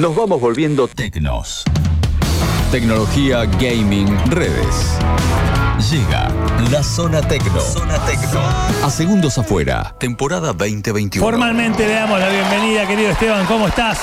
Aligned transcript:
nos 0.00 0.14
vamos 0.14 0.40
volviendo 0.40 0.86
tecnos. 0.88 1.64
Tecnología, 2.70 3.44
gaming, 3.60 4.06
redes. 4.30 4.98
Llega 5.90 6.28
la 6.70 6.82
zona 6.82 7.20
tecno. 7.22 7.60
Zona 7.60 7.98
tecno. 8.04 8.40
A 8.84 8.90
segundos 8.90 9.38
afuera, 9.38 9.94
temporada 9.98 10.52
2021. 10.52 11.24
Formalmente 11.24 11.86
le 11.86 11.94
damos 11.94 12.18
la 12.20 12.28
bienvenida, 12.28 12.86
querido 12.86 13.10
Esteban. 13.10 13.46
¿Cómo 13.46 13.68
estás? 13.68 14.00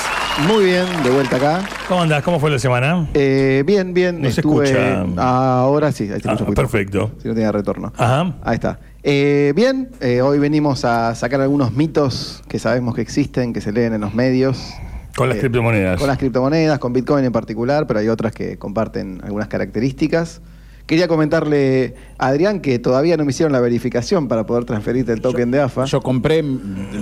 Muy 0.47 0.65
bien, 0.65 0.85
de 1.03 1.09
vuelta 1.11 1.35
acá. 1.37 1.69
¿Cómo 1.87 2.01
andás? 2.01 2.23
¿Cómo 2.23 2.39
fue 2.39 2.49
la 2.49 2.59
semana? 2.59 3.07
Eh, 3.13 3.63
bien, 3.65 3.93
bien. 3.93 4.21
No 4.21 4.31
se 4.31 4.41
escucha. 4.41 5.05
Ahora 5.17 5.91
sí, 5.91 6.03
ahí 6.03 6.09
se 6.09 6.13
Ah, 6.13 6.17
escucha 6.17 6.31
un 6.33 6.37
poquito. 6.39 6.61
perfecto. 6.61 7.11
Si 7.21 7.27
no 7.27 7.33
tenía 7.35 7.51
retorno. 7.51 7.93
Ajá. 7.97 8.35
Ahí 8.43 8.55
está. 8.55 8.79
Eh, 9.03 9.53
bien, 9.55 9.91
eh, 10.01 10.21
hoy 10.21 10.39
venimos 10.39 10.83
a 10.85 11.13
sacar 11.13 11.39
algunos 11.41 11.71
mitos 11.73 12.41
que 12.47 12.57
sabemos 12.57 12.95
que 12.95 13.01
existen, 13.01 13.53
que 13.53 13.61
se 13.61 13.71
leen 13.71 13.93
en 13.93 14.01
los 14.01 14.13
medios. 14.15 14.73
Con 15.15 15.29
las 15.29 15.37
Eh, 15.37 15.41
criptomonedas. 15.41 15.97
Con 15.99 16.07
las 16.07 16.17
criptomonedas, 16.17 16.79
con 16.79 16.93
Bitcoin 16.93 17.23
en 17.25 17.31
particular, 17.31 17.87
pero 17.87 17.99
hay 17.99 18.09
otras 18.09 18.33
que 18.33 18.57
comparten 18.57 19.21
algunas 19.23 19.47
características. 19.47 20.41
Quería 20.85 21.07
comentarle 21.07 21.95
a 22.19 22.27
Adrián 22.27 22.59
que 22.59 22.77
todavía 22.77 23.17
no 23.17 23.25
me 23.25 23.31
hicieron 23.31 23.51
la 23.53 23.59
verificación 23.59 24.27
para 24.27 24.45
poder 24.45 24.65
transferirte 24.65 25.13
el 25.13 25.21
token 25.21 25.49
de 25.51 25.61
AFA. 25.61 25.85
Yo 25.85 26.01
compré 26.01 26.43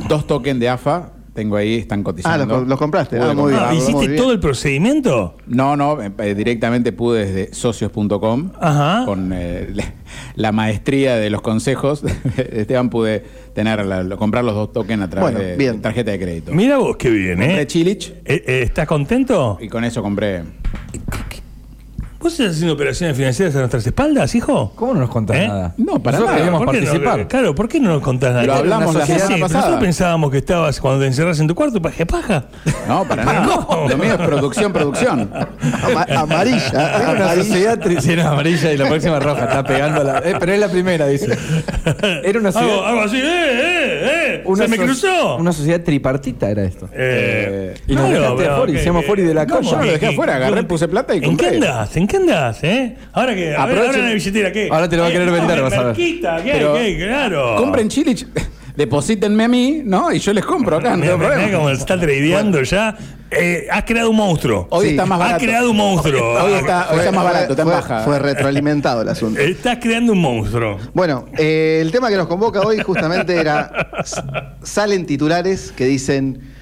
dos 0.07 0.26
tokens 0.26 0.59
de 0.59 0.70
AFA, 0.70 1.09
tengo 1.34 1.55
ahí, 1.55 1.76
están 1.76 2.02
ah, 2.02 2.04
cotizando. 2.04 2.46
los, 2.60 2.68
los 2.68 2.80
compraste. 2.80 3.20
Ah, 3.20 3.34
muy 3.34 3.52
bien. 3.52 3.64
Ah, 3.64 3.70
comprarlos. 3.70 3.84
muy 3.84 3.90
¿Hiciste 3.90 4.08
bien. 4.08 4.22
todo 4.22 4.32
el 4.32 4.40
procedimiento? 4.40 5.36
No, 5.48 5.76
no, 5.76 5.98
eh, 6.02 6.36
directamente 6.36 6.91
pude 6.91 7.26
desde 7.26 7.54
socios.com 7.54 8.52
Ajá. 8.60 9.05
con 9.05 9.32
eh, 9.34 9.70
la- 9.74 9.94
la 10.36 10.52
maestría 10.52 11.16
de 11.18 11.30
los 11.30 11.41
consejos. 11.41 12.04
Esteban 12.38 12.90
pude 12.90 13.24
tener 13.54 13.84
la- 13.86 14.04
lo- 14.04 14.18
comprar 14.18 14.44
los 14.44 14.54
dos 14.55 14.72
tokens 14.72 15.04
a 15.04 15.10
través 15.10 15.32
Bueno, 15.34 15.48
de 15.48 15.55
bien. 15.58 15.82
tarjeta 15.82 16.12
de 16.12 16.20
crédito. 16.20 16.52
Mira 16.54 16.77
vos, 16.77 16.96
qué 16.98 17.10
bien, 17.10 17.38
Compré 17.40 17.62
¿eh? 17.62 17.68
Chilich 17.68 18.10
Eh, 18.26 18.44
eh, 18.48 18.62
¿Estás 18.63 18.88
contento? 18.88 19.58
y 19.60 19.68
con 19.70 19.84
eso 19.84 20.02
compré. 20.02 20.44
¿Vos 22.24 22.32
estás 22.40 22.55
haciendo 22.55 22.74
operaciones 22.76 23.18
financieras 23.18 23.54
a 23.55 23.60
nuestras 23.60 23.85
espaldas, 23.85 24.34
hijo? 24.34 24.71
¿Cómo 24.76 24.93
no 24.93 25.02
nos 25.02 25.10
contás 25.10 25.35
¿Eh? 25.38 25.48
nada? 25.48 25.74
No, 25.77 26.02
para 26.02 26.18
Nosotros 26.20 26.26
nada. 26.26 26.38
queríamos 26.38 26.63
¿Por 26.63 26.71
qué 26.74 26.79
no? 26.82 26.85
participar. 26.88 27.27
claro, 27.27 27.54
¿por 27.55 27.68
qué 27.68 27.79
no 27.82 27.90
nos 27.90 28.02
contás 28.02 28.29
nada? 28.32 28.43
Lo 28.46 28.54
hablamos 28.54 28.93
la 28.96 29.02
sociedad. 29.02 29.20
semana 29.20 29.35
Sí, 29.35 29.41
pasada. 29.41 29.60
Nosotros 29.62 29.84
pensábamos 29.84 30.32
que 30.32 30.38
estabas 30.38 30.79
cuando 30.79 31.01
te 31.01 31.07
encerras 31.07 31.40
en 31.41 31.48
tu 31.49 31.55
cuarto, 31.55 31.82
paje 31.82 32.05
paja. 32.05 32.46
No, 32.88 33.04
para 33.05 33.26
nada. 33.26 33.46
No. 33.46 33.88
Lo 33.90 33.98
mío 33.98 34.13
es 34.13 34.18
producción, 34.26 34.71
producción. 34.71 35.29
Ama- 35.84 36.07
amarilla. 36.18 37.12
Una 37.12 37.35
sociedad 37.35 37.77
tri- 37.79 37.99
sí, 37.99 38.12
era 38.13 38.29
amarilla 38.29 38.71
y 38.71 38.77
la 38.77 38.88
próxima 38.88 39.20
roja. 39.20 39.44
Está 39.44 39.63
pegando 39.66 40.01
la. 40.04 40.20
eh, 40.20 40.35
pero 40.40 40.54
es 40.54 40.60
la 40.60 40.70
primera, 40.70 41.07
dice. 41.07 41.38
Era 42.24 42.40
una 42.40 42.51
sociedad. 42.54 42.85
algo 42.88 43.01
así, 43.01 43.18
¡eh, 43.18 43.21
eh, 43.26 44.10
eh! 44.35 44.41
una 44.46 44.63
¡Se 44.63 44.70
me 44.70 44.77
so- 44.77 44.84
cruzó! 44.84 45.35
Una 45.35 45.51
sociedad 45.51 45.82
tripartita 45.82 46.49
era 46.49 46.63
esto. 46.63 46.88
Eh, 46.94 47.74
y 47.85 47.96
nos 47.96 48.10
dejaste 48.10 48.35
pero 48.38 48.54
afuera 48.54 48.71
hicimos 48.79 49.04
y 49.18 49.21
de 49.21 49.34
la. 49.34 49.46
Yo 49.46 49.62
no 49.62 49.84
lo 49.84 49.91
dejé 49.91 50.05
¿Y- 50.05 50.13
afuera, 50.13 50.35
agarré, 50.38 50.63
puse 50.63 50.88
plata 50.88 51.13
y 51.13 51.18
¿En 51.18 51.24
compré. 51.26 51.49
qué 51.49 51.55
andás? 51.55 51.98
¿En 51.98 52.07
qué 52.07 52.13
andás, 52.18 52.64
eh? 52.64 52.96
Ahora 53.14 53.36
que. 53.36 53.56
Ahora, 53.56 53.74
Aprovechen- 53.74 53.86
ahora 53.88 53.98
en 54.00 54.06
la 54.06 54.14
billetera, 54.14 54.52
¿qué? 54.52 54.70
Ahora 54.72 54.90
te 54.90 54.96
lo 54.98 55.04
va 55.04 55.08
a 55.10 55.12
querer 55.12 55.28
Eh, 55.28 55.32
vender, 55.32 55.58
no, 55.58 55.64
vas 55.64 55.74
a 55.74 55.78
ver. 55.78 55.86
Marquita, 55.88 56.44
¿qué? 56.44 56.52
Pero 56.54 56.74
¿Qué? 56.76 56.98
Claro. 56.98 57.56
Compren 57.58 57.90
Chilich, 57.90 58.26
deposítenme 58.76 59.44
a 59.44 59.48
mí, 59.48 59.82
¿no? 59.86 60.12
Y 60.12 60.20
yo 60.20 60.34
les 60.34 60.46
compro 60.46 60.78
acá, 60.78 60.91
no 60.91 60.98
Mira, 60.98 61.14
tengo 61.14 61.26
problema. 61.28 61.58
cómo 61.58 61.70
se 61.70 61.76
está 61.76 62.00
tradeando 62.00 62.62
ya. 62.64 62.96
Eh, 63.36 63.66
has 63.72 63.84
creado 63.84 64.12
un 64.12 64.16
monstruo. 64.16 64.68
Hoy 64.69 64.86
Sí. 64.86 64.91
está 64.91 65.08
más 65.08 65.19
Has 65.19 65.25
barato. 65.25 65.44
creado 65.46 65.72
un 65.72 65.78
monstruo. 65.78 66.44
Hoy 66.44 66.53
está, 66.53 66.88
hoy 66.91 67.00
está 67.00 67.12
más 67.12 67.24
barato, 67.24 67.52
está 67.53 67.62
en 67.64 67.68
fue, 67.68 67.75
baja. 67.75 68.00
fue 68.02 68.19
retroalimentado 68.19 69.02
el 69.02 69.09
asunto. 69.09 69.40
Estás 69.41 69.80
creando 69.81 70.12
un 70.14 70.19
monstruo. 70.19 70.78
Bueno, 70.94 71.25
eh, 71.36 71.80
el 71.81 71.91
tema 71.91 72.09
que 72.09 72.16
nos 72.18 72.28
convoca 72.28 72.62
hoy 72.62 72.78
justamente 72.81 73.36
era, 73.36 73.90
salen 74.62 75.08
titulares 75.08 75.74
que 75.75 75.86
dicen, 75.86 76.53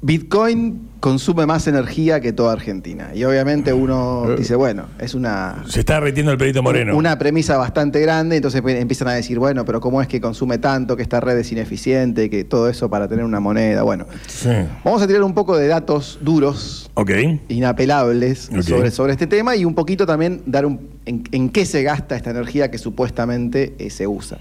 Bitcoin 0.00 0.88
consume 1.00 1.44
más 1.46 1.66
energía 1.66 2.20
que 2.20 2.32
toda 2.32 2.52
Argentina. 2.52 3.10
Y 3.14 3.24
obviamente 3.24 3.72
uno 3.72 4.26
dice, 4.36 4.54
bueno, 4.54 4.86
es 5.00 5.14
una, 5.14 5.64
Se 5.68 5.80
está 5.80 5.94
derritiendo 5.94 6.30
el 6.30 6.38
pelito 6.38 6.62
moreno. 6.62 6.96
una 6.96 7.18
premisa 7.18 7.56
bastante 7.56 8.00
grande, 8.00 8.36
entonces 8.36 8.62
pues, 8.62 8.80
empiezan 8.80 9.08
a 9.08 9.12
decir, 9.14 9.38
bueno, 9.40 9.64
pero 9.64 9.80
¿cómo 9.80 10.00
es 10.00 10.06
que 10.08 10.20
consume 10.20 10.58
tanto, 10.58 10.96
que 10.96 11.02
esta 11.02 11.20
red 11.20 11.36
es 11.38 11.50
ineficiente, 11.50 12.30
que 12.30 12.44
todo 12.44 12.68
eso 12.68 12.88
para 12.88 13.08
tener 13.08 13.24
una 13.24 13.40
moneda? 13.40 13.82
Bueno, 13.82 14.06
Sí. 14.28 14.50
vamos 14.84 15.02
a 15.02 15.06
tirar 15.08 15.22
un 15.24 15.34
poco 15.34 15.56
de 15.56 15.66
datos 15.66 16.18
duros 16.22 16.90
Ok. 16.94 17.10
inapelables 17.48 18.50
sobre, 18.62 18.90
sobre 18.92 19.12
este 19.12 19.26
tema 19.26 19.56
y 19.56 19.64
un 19.64 19.74
poquito 19.74 20.06
también 20.06 20.42
dar 20.46 20.64
un, 20.66 20.88
en, 21.06 21.24
en 21.32 21.48
qué 21.50 21.64
se 21.66 21.82
gasta 21.82 22.16
esta 22.16 22.30
energía 22.30 22.70
que 22.70 22.78
supuestamente 22.78 23.74
eh, 23.78 23.90
se 23.90 24.06
usa. 24.06 24.38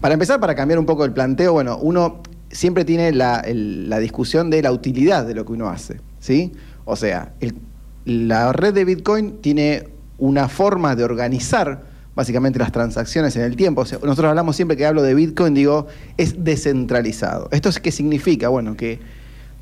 Para 0.00 0.14
empezar, 0.14 0.40
para 0.40 0.54
cambiar 0.54 0.78
un 0.78 0.86
poco 0.86 1.04
el 1.04 1.12
planteo, 1.12 1.52
bueno, 1.52 1.78
uno 1.78 2.22
siempre 2.54 2.84
tiene 2.84 3.12
la, 3.12 3.44
la 3.46 3.98
discusión 3.98 4.48
de 4.48 4.62
la 4.62 4.72
utilidad 4.72 5.26
de 5.26 5.34
lo 5.34 5.44
que 5.44 5.52
uno 5.52 5.68
hace, 5.68 6.00
¿sí? 6.20 6.52
O 6.84 6.96
sea, 6.96 7.34
la 8.04 8.52
red 8.52 8.72
de 8.74 8.84
Bitcoin 8.84 9.38
tiene 9.40 9.88
una 10.18 10.48
forma 10.48 10.94
de 10.96 11.04
organizar 11.04 11.82
básicamente 12.14 12.58
las 12.58 12.70
transacciones 12.70 13.34
en 13.36 13.42
el 13.42 13.56
tiempo. 13.56 13.80
O 13.80 13.84
sea, 13.84 13.98
nosotros 14.02 14.28
hablamos 14.28 14.54
siempre 14.54 14.76
que 14.76 14.86
hablo 14.86 15.02
de 15.02 15.14
Bitcoin, 15.14 15.52
digo, 15.54 15.88
es 16.16 16.44
descentralizado. 16.44 17.48
¿Esto 17.50 17.68
es 17.68 17.80
qué 17.80 17.90
significa? 17.90 18.48
Bueno, 18.48 18.76
que 18.76 19.00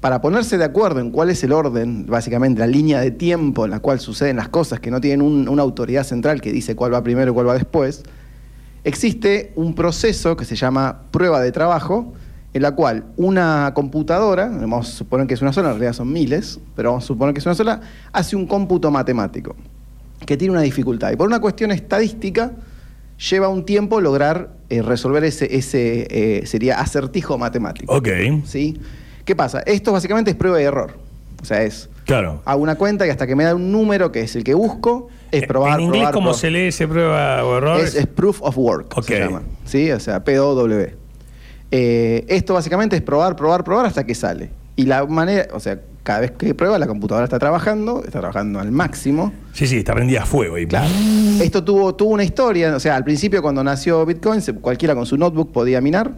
para 0.00 0.20
ponerse 0.20 0.58
de 0.58 0.64
acuerdo 0.64 1.00
en 1.00 1.10
cuál 1.12 1.30
es 1.30 1.42
el 1.44 1.52
orden, 1.52 2.04
básicamente 2.06 2.58
la 2.60 2.66
línea 2.66 3.00
de 3.00 3.10
tiempo 3.12 3.64
en 3.64 3.70
la 3.70 3.78
cual 3.78 4.00
suceden 4.00 4.36
las 4.36 4.48
cosas, 4.48 4.80
que 4.80 4.90
no 4.90 5.00
tienen 5.00 5.22
un- 5.22 5.48
una 5.48 5.62
autoridad 5.62 6.04
central 6.04 6.40
que 6.40 6.52
dice 6.52 6.74
cuál 6.76 6.92
va 6.92 7.02
primero 7.02 7.30
y 7.30 7.34
cuál 7.34 7.48
va 7.48 7.54
después, 7.54 8.02
existe 8.84 9.52
un 9.54 9.74
proceso 9.74 10.36
que 10.36 10.44
se 10.44 10.56
llama 10.56 11.02
prueba 11.12 11.40
de 11.40 11.52
trabajo, 11.52 12.12
en 12.54 12.62
la 12.62 12.72
cual 12.72 13.04
una 13.16 13.72
computadora, 13.74 14.48
vamos 14.48 14.88
a 14.88 14.92
suponer 14.92 15.26
que 15.26 15.34
es 15.34 15.42
una 15.42 15.52
sola, 15.52 15.68
en 15.68 15.74
realidad 15.74 15.94
son 15.94 16.12
miles, 16.12 16.60
pero 16.76 16.90
vamos 16.90 17.04
a 17.04 17.06
suponer 17.06 17.32
que 17.34 17.40
es 17.40 17.46
una 17.46 17.54
sola, 17.54 17.80
hace 18.12 18.36
un 18.36 18.46
cómputo 18.46 18.90
matemático 18.90 19.56
que 20.26 20.36
tiene 20.36 20.52
una 20.52 20.62
dificultad. 20.62 21.10
Y 21.12 21.16
por 21.16 21.26
una 21.26 21.40
cuestión 21.40 21.70
estadística, 21.72 22.52
lleva 23.30 23.48
un 23.48 23.64
tiempo 23.64 24.00
lograr 24.00 24.50
eh, 24.68 24.82
resolver 24.82 25.24
ese, 25.24 25.56
ese 25.56 26.06
eh, 26.40 26.46
sería 26.46 26.80
acertijo 26.80 27.38
matemático. 27.38 27.92
Ok. 27.94 28.08
¿sí? 28.44 28.78
¿Qué 29.24 29.34
pasa? 29.36 29.60
Esto 29.66 29.92
básicamente 29.92 30.30
es 30.32 30.36
prueba 30.36 30.60
y 30.60 30.64
error. 30.64 30.94
O 31.40 31.44
sea, 31.44 31.62
es 31.62 31.88
Claro. 32.04 32.42
hago 32.44 32.60
una 32.62 32.74
cuenta 32.74 33.06
y 33.06 33.10
hasta 33.10 33.26
que 33.28 33.36
me 33.36 33.44
da 33.44 33.54
un 33.54 33.70
número 33.72 34.10
que 34.12 34.20
es 34.22 34.34
el 34.36 34.42
que 34.44 34.54
busco, 34.54 35.08
es 35.30 35.46
probar, 35.46 35.78
En 35.78 35.86
inglés, 35.86 36.00
probar, 36.00 36.14
¿cómo 36.14 36.24
probar. 36.26 36.40
se 36.40 36.50
lee 36.50 36.66
ese 36.66 36.86
prueba 36.88 37.44
o 37.44 37.56
error? 37.56 37.80
Es, 37.80 37.94
es 37.94 38.06
proof 38.06 38.40
of 38.42 38.58
work, 38.58 38.96
Ok. 38.98 39.04
se 39.04 39.18
llama. 39.20 39.42
¿Sí? 39.64 39.90
O 39.92 39.98
sea, 40.00 40.22
POW. 40.24 40.68
Eh, 41.72 42.24
esto 42.28 42.54
básicamente 42.54 42.94
es 42.96 43.02
probar, 43.02 43.34
probar, 43.34 43.64
probar 43.64 43.86
hasta 43.86 44.04
que 44.04 44.14
sale. 44.14 44.50
Y 44.76 44.84
la 44.84 45.04
manera, 45.06 45.48
o 45.52 45.58
sea, 45.60 45.80
cada 46.02 46.20
vez 46.20 46.30
que 46.32 46.54
prueba, 46.54 46.78
la 46.78 46.86
computadora 46.86 47.24
está 47.24 47.38
trabajando, 47.38 48.02
está 48.04 48.20
trabajando 48.20 48.60
al 48.60 48.70
máximo. 48.72 49.32
Sí, 49.54 49.66
sí, 49.66 49.78
está 49.78 49.94
prendida 49.94 50.22
a 50.22 50.26
fuego. 50.26 50.58
Y 50.58 50.66
Claro. 50.66 50.88
Esto 51.40 51.64
tuvo, 51.64 51.94
tuvo 51.94 52.10
una 52.10 52.24
historia, 52.24 52.76
o 52.76 52.80
sea, 52.80 52.94
al 52.96 53.04
principio 53.04 53.40
cuando 53.42 53.64
nació 53.64 54.04
Bitcoin, 54.06 54.40
cualquiera 54.60 54.94
con 54.94 55.06
su 55.06 55.16
notebook 55.16 55.50
podía 55.52 55.80
minar, 55.80 56.12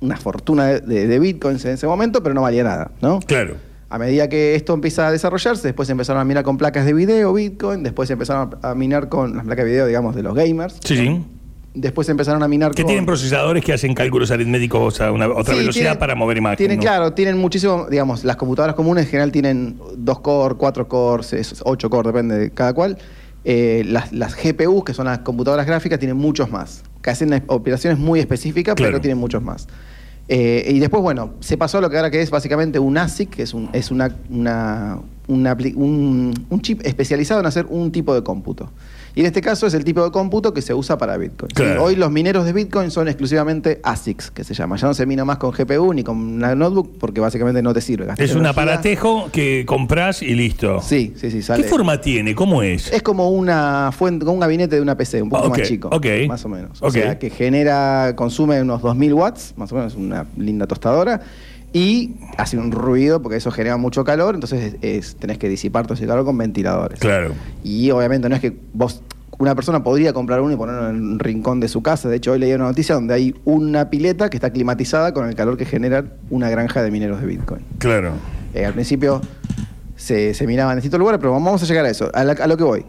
una 0.00 0.16
fortuna 0.16 0.66
de, 0.66 0.80
de- 0.80 1.06
de 1.08 1.18
Bitcoins 1.18 1.64
en 1.64 1.72
ese 1.72 1.86
momento, 1.86 2.22
pero 2.22 2.34
no 2.34 2.42
valía 2.42 2.64
nada, 2.64 2.90
¿no? 3.02 3.20
Claro. 3.20 3.56
A 3.88 3.98
medida 3.98 4.28
que 4.28 4.54
esto 4.54 4.72
empieza 4.74 5.08
a 5.08 5.12
desarrollarse, 5.12 5.66
después 5.66 5.88
empezaron 5.90 6.20
a 6.22 6.24
minar 6.24 6.44
con 6.44 6.56
placas 6.58 6.84
de 6.86 6.92
video, 6.92 7.32
Bitcoin, 7.32 7.82
después 7.82 8.08
empezaron 8.10 8.50
a, 8.62 8.70
a 8.70 8.74
minar 8.74 9.08
con 9.08 9.34
las 9.36 9.44
placas 9.44 9.64
de 9.64 9.70
video, 9.72 9.86
digamos, 9.86 10.14
de 10.14 10.22
los 10.22 10.34
gamers. 10.34 10.76
Sí, 10.84 10.96
sí. 10.96 11.24
Después 11.72 12.08
empezaron 12.08 12.42
a 12.42 12.48
minar 12.48 12.72
Que 12.72 12.82
con... 12.82 12.88
tienen 12.88 13.06
procesadores 13.06 13.64
que 13.64 13.72
hacen 13.72 13.94
cálculos 13.94 14.30
aritméticos 14.32 15.00
a 15.00 15.12
una, 15.12 15.28
otra 15.28 15.54
Sí, 15.54 15.60
velocidad 15.60 15.84
tienen- 15.84 15.98
para 16.00 16.14
mover 16.16 16.36
imágenes. 16.38 16.58
Tienen, 16.58 16.78
¿no? 16.78 16.82
claro, 16.82 17.12
tienen 17.12 17.38
muchísimo, 17.38 17.86
digamos, 17.88 18.24
las 18.24 18.34
computadoras 18.36 18.74
comunes 18.74 19.04
en 19.04 19.10
general 19.10 19.30
tienen 19.30 19.78
dos 19.96 20.18
core, 20.20 20.56
cuatro 20.56 20.88
cores, 20.88 21.32
es- 21.32 21.62
ocho 21.64 21.88
core, 21.88 22.08
depende 22.08 22.36
de 22.38 22.50
cada 22.50 22.72
cual. 22.72 22.98
Eh, 23.44 23.84
las, 23.86 24.12
las 24.12 24.34
GPUs, 24.34 24.84
que 24.84 24.92
son 24.94 25.06
las 25.06 25.20
computadoras 25.20 25.64
gráficas, 25.64 25.98
tienen 26.00 26.16
muchos 26.16 26.50
más, 26.50 26.82
que 27.02 27.10
hacen 27.10 27.42
operaciones 27.46 27.98
muy 28.00 28.18
específicas, 28.18 28.74
Claro. 28.74 28.90
pero 28.92 29.00
tienen 29.00 29.18
muchos 29.18 29.40
más. 29.42 29.68
Eh, 30.28 30.72
y 30.74 30.78
después, 30.80 31.02
bueno, 31.02 31.34
se 31.40 31.56
pasó 31.56 31.78
a 31.78 31.80
lo 31.80 31.88
que 31.88 31.96
ahora 31.96 32.10
que 32.10 32.20
es 32.20 32.30
básicamente 32.30 32.78
un 32.80 32.98
ASIC, 32.98 33.30
que 33.30 33.42
es 33.44 33.54
un, 33.54 33.70
es 33.72 33.90
una, 33.90 34.14
una, 34.28 34.98
una 35.28 35.56
apli- 35.56 35.74
un, 35.76 36.46
un 36.50 36.60
chip 36.62 36.80
especializado 36.84 37.40
en 37.40 37.46
hacer 37.46 37.66
un 37.68 37.90
tipo 37.92 38.14
de 38.14 38.22
cómputo. 38.22 38.70
Y 39.14 39.20
en 39.20 39.26
este 39.26 39.40
caso 39.40 39.66
es 39.66 39.74
el 39.74 39.84
tipo 39.84 40.04
de 40.04 40.10
cómputo 40.10 40.54
que 40.54 40.62
se 40.62 40.74
usa 40.74 40.98
para 40.98 41.16
Bitcoin. 41.16 41.50
Claro. 41.50 41.84
Hoy 41.84 41.96
los 41.96 42.10
mineros 42.10 42.44
de 42.44 42.52
Bitcoin 42.52 42.90
son 42.90 43.08
exclusivamente 43.08 43.80
ASICs, 43.82 44.30
que 44.30 44.44
se 44.44 44.54
llama. 44.54 44.76
Ya 44.76 44.86
no 44.86 44.94
se 44.94 45.06
mina 45.06 45.24
más 45.24 45.38
con 45.38 45.50
GPU 45.50 45.92
ni 45.92 46.04
con 46.04 46.16
una 46.16 46.54
notebook 46.54 46.98
porque 46.98 47.20
básicamente 47.20 47.62
no 47.62 47.72
te 47.72 47.80
sirve. 47.80 48.12
Es 48.16 48.34
un 48.34 48.46
aparatejo 48.46 49.30
que 49.32 49.64
compras 49.66 50.22
y 50.22 50.34
listo. 50.34 50.80
Sí, 50.80 51.14
sí, 51.16 51.30
sí, 51.30 51.40
¿Qué 51.54 51.64
forma 51.64 52.00
tiene? 52.00 52.34
¿Cómo 52.34 52.62
es? 52.62 52.92
Es 52.92 53.02
como 53.02 53.30
una 53.30 53.90
fuente, 53.92 54.24
como 54.24 54.34
un 54.34 54.40
gabinete 54.40 54.76
de 54.76 54.82
una 54.82 54.96
PC, 54.96 55.22
un 55.22 55.30
poco 55.30 55.48
más 55.48 55.62
chico. 55.62 55.90
Más 56.28 56.44
o 56.44 56.48
menos. 56.48 56.78
O 56.80 56.90
sea, 56.90 57.18
que 57.18 57.30
genera, 57.30 58.14
consume 58.16 58.60
unos 58.62 58.82
2000 58.82 59.14
watts, 59.14 59.54
más 59.56 59.72
o 59.72 59.76
menos, 59.76 59.94
una 59.94 60.26
linda 60.36 60.66
tostadora. 60.66 61.20
Y 61.72 62.16
hace 62.36 62.58
un 62.58 62.72
ruido 62.72 63.22
porque 63.22 63.36
eso 63.36 63.50
genera 63.50 63.76
mucho 63.76 64.02
calor, 64.04 64.34
entonces 64.34 64.74
es- 64.74 64.76
es- 64.82 65.16
tenés 65.16 65.38
que 65.38 65.48
disipar 65.48 65.84
todo 65.86 65.94
ese 65.94 66.06
calor 66.06 66.24
con 66.24 66.36
ventiladores. 66.36 66.98
Claro. 66.98 67.32
Y 67.62 67.90
obviamente 67.92 68.28
no 68.28 68.34
es 68.34 68.40
que 68.40 68.56
vos, 68.72 69.02
una 69.38 69.54
persona 69.54 69.82
podría 69.84 70.12
comprar 70.12 70.40
uno 70.40 70.52
y 70.52 70.56
ponerlo 70.56 70.90
en 70.90 70.96
un 70.96 71.18
rincón 71.18 71.60
de 71.60 71.68
su 71.68 71.80
casa. 71.82 72.08
De 72.08 72.16
hecho, 72.16 72.32
hoy 72.32 72.40
leí 72.40 72.52
una 72.52 72.64
noticia 72.64 72.94
donde 72.96 73.14
hay 73.14 73.34
una 73.44 73.88
pileta 73.88 74.28
que 74.30 74.36
está 74.36 74.50
climatizada 74.50 75.14
con 75.14 75.28
el 75.28 75.34
calor 75.34 75.56
que 75.56 75.64
genera 75.64 76.04
una 76.28 76.50
granja 76.50 76.82
de 76.82 76.90
mineros 76.90 77.20
de 77.20 77.26
Bitcoin. 77.26 77.62
Claro. 77.78 78.12
Eh, 78.52 78.66
al 78.66 78.72
principio 78.74 79.20
se, 79.96 80.34
se 80.34 80.46
miraba 80.46 80.72
en 80.72 80.78
distintos 80.78 80.98
lugares, 80.98 81.20
pero 81.20 81.32
vamos 81.32 81.62
a 81.62 81.66
llegar 81.66 81.84
a 81.84 81.90
eso, 81.90 82.10
a, 82.12 82.24
la- 82.24 82.32
a 82.32 82.46
lo 82.48 82.56
que 82.56 82.64
voy. 82.64 82.84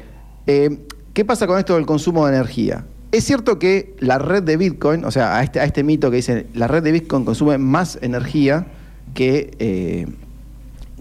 Eh, 0.48 0.80
¿Qué 1.14 1.24
pasa 1.26 1.46
con 1.46 1.60
esto 1.60 1.76
del 1.76 1.86
consumo 1.86 2.26
de 2.26 2.34
energía? 2.36 2.86
Es 3.12 3.26
cierto 3.26 3.60
que 3.60 3.94
la 4.00 4.18
red 4.20 4.44
de 4.44 4.56
Bitcoin, 4.58 5.04
o 5.06 5.12
sea, 5.12 5.38
a 5.38 5.44
este, 5.44 5.60
a 5.60 5.66
este 5.66 5.84
mito 5.84 6.10
que 6.10 6.18
dice, 6.18 6.46
la 6.54 6.68
red 6.68 6.82
de 6.84 6.92
Bitcoin 6.92 7.26
consume 7.26 7.58
más 7.58 8.00
energía 8.02 8.68
que, 9.14 9.52
eh, 9.60 10.08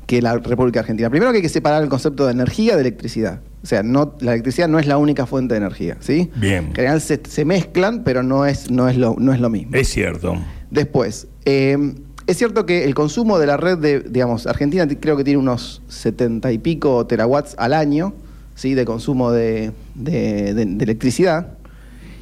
que 0.07 0.21
la 0.21 0.37
República 0.39 0.81
Argentina. 0.81 1.09
Primero 1.09 1.31
que 1.31 1.37
hay 1.37 1.43
que 1.43 1.49
separar 1.49 1.83
el 1.83 1.89
concepto 1.89 2.27
de 2.27 2.33
energía 2.33 2.75
de 2.75 2.81
electricidad. 2.81 3.41
O 3.62 3.67
sea, 3.67 3.83
no, 3.85 4.15
la 4.21 4.33
electricidad 4.33 4.67
no 4.69 4.79
es 4.81 4.87
la 4.87 4.97
única 4.97 5.27
fuente 5.27 5.55
de 5.55 5.59
energía, 5.59 5.99
¿sí? 6.01 6.31
Bien. 6.35 6.67
En 6.69 6.75
general 6.75 7.01
se, 7.01 7.21
se 7.29 7.45
mezclan, 7.45 8.03
pero 8.03 8.23
no 8.25 8.45
es, 8.47 8.71
no 8.71 8.89
es, 8.89 8.97
lo, 8.97 9.15
no 9.19 9.33
es 9.33 9.41
lo 9.41 9.51
mismo. 9.51 9.77
Es 9.77 9.89
cierto. 9.89 10.35
Después, 10.71 11.29
eh, 11.45 11.95
es 12.27 12.37
cierto 12.39 12.67
que 12.67 12.85
el 12.85 12.95
consumo 12.95 13.39
de 13.39 13.47
la 13.47 13.57
red 13.57 13.79
de, 13.79 14.01
digamos, 14.01 14.47
Argentina 14.49 14.89
creo 14.99 15.17
que 15.17 15.23
tiene 15.25 15.39
unos 15.39 15.83
70 15.89 16.51
y 16.53 16.59
pico 16.59 17.07
terawatts 17.07 17.55
al 17.59 17.73
año, 17.75 18.15
¿sí? 18.57 18.75
De 18.75 18.85
consumo 18.85 19.31
de- 19.31 19.71
de- 19.95 20.55
de 20.55 20.62
electricidad. 20.85 21.59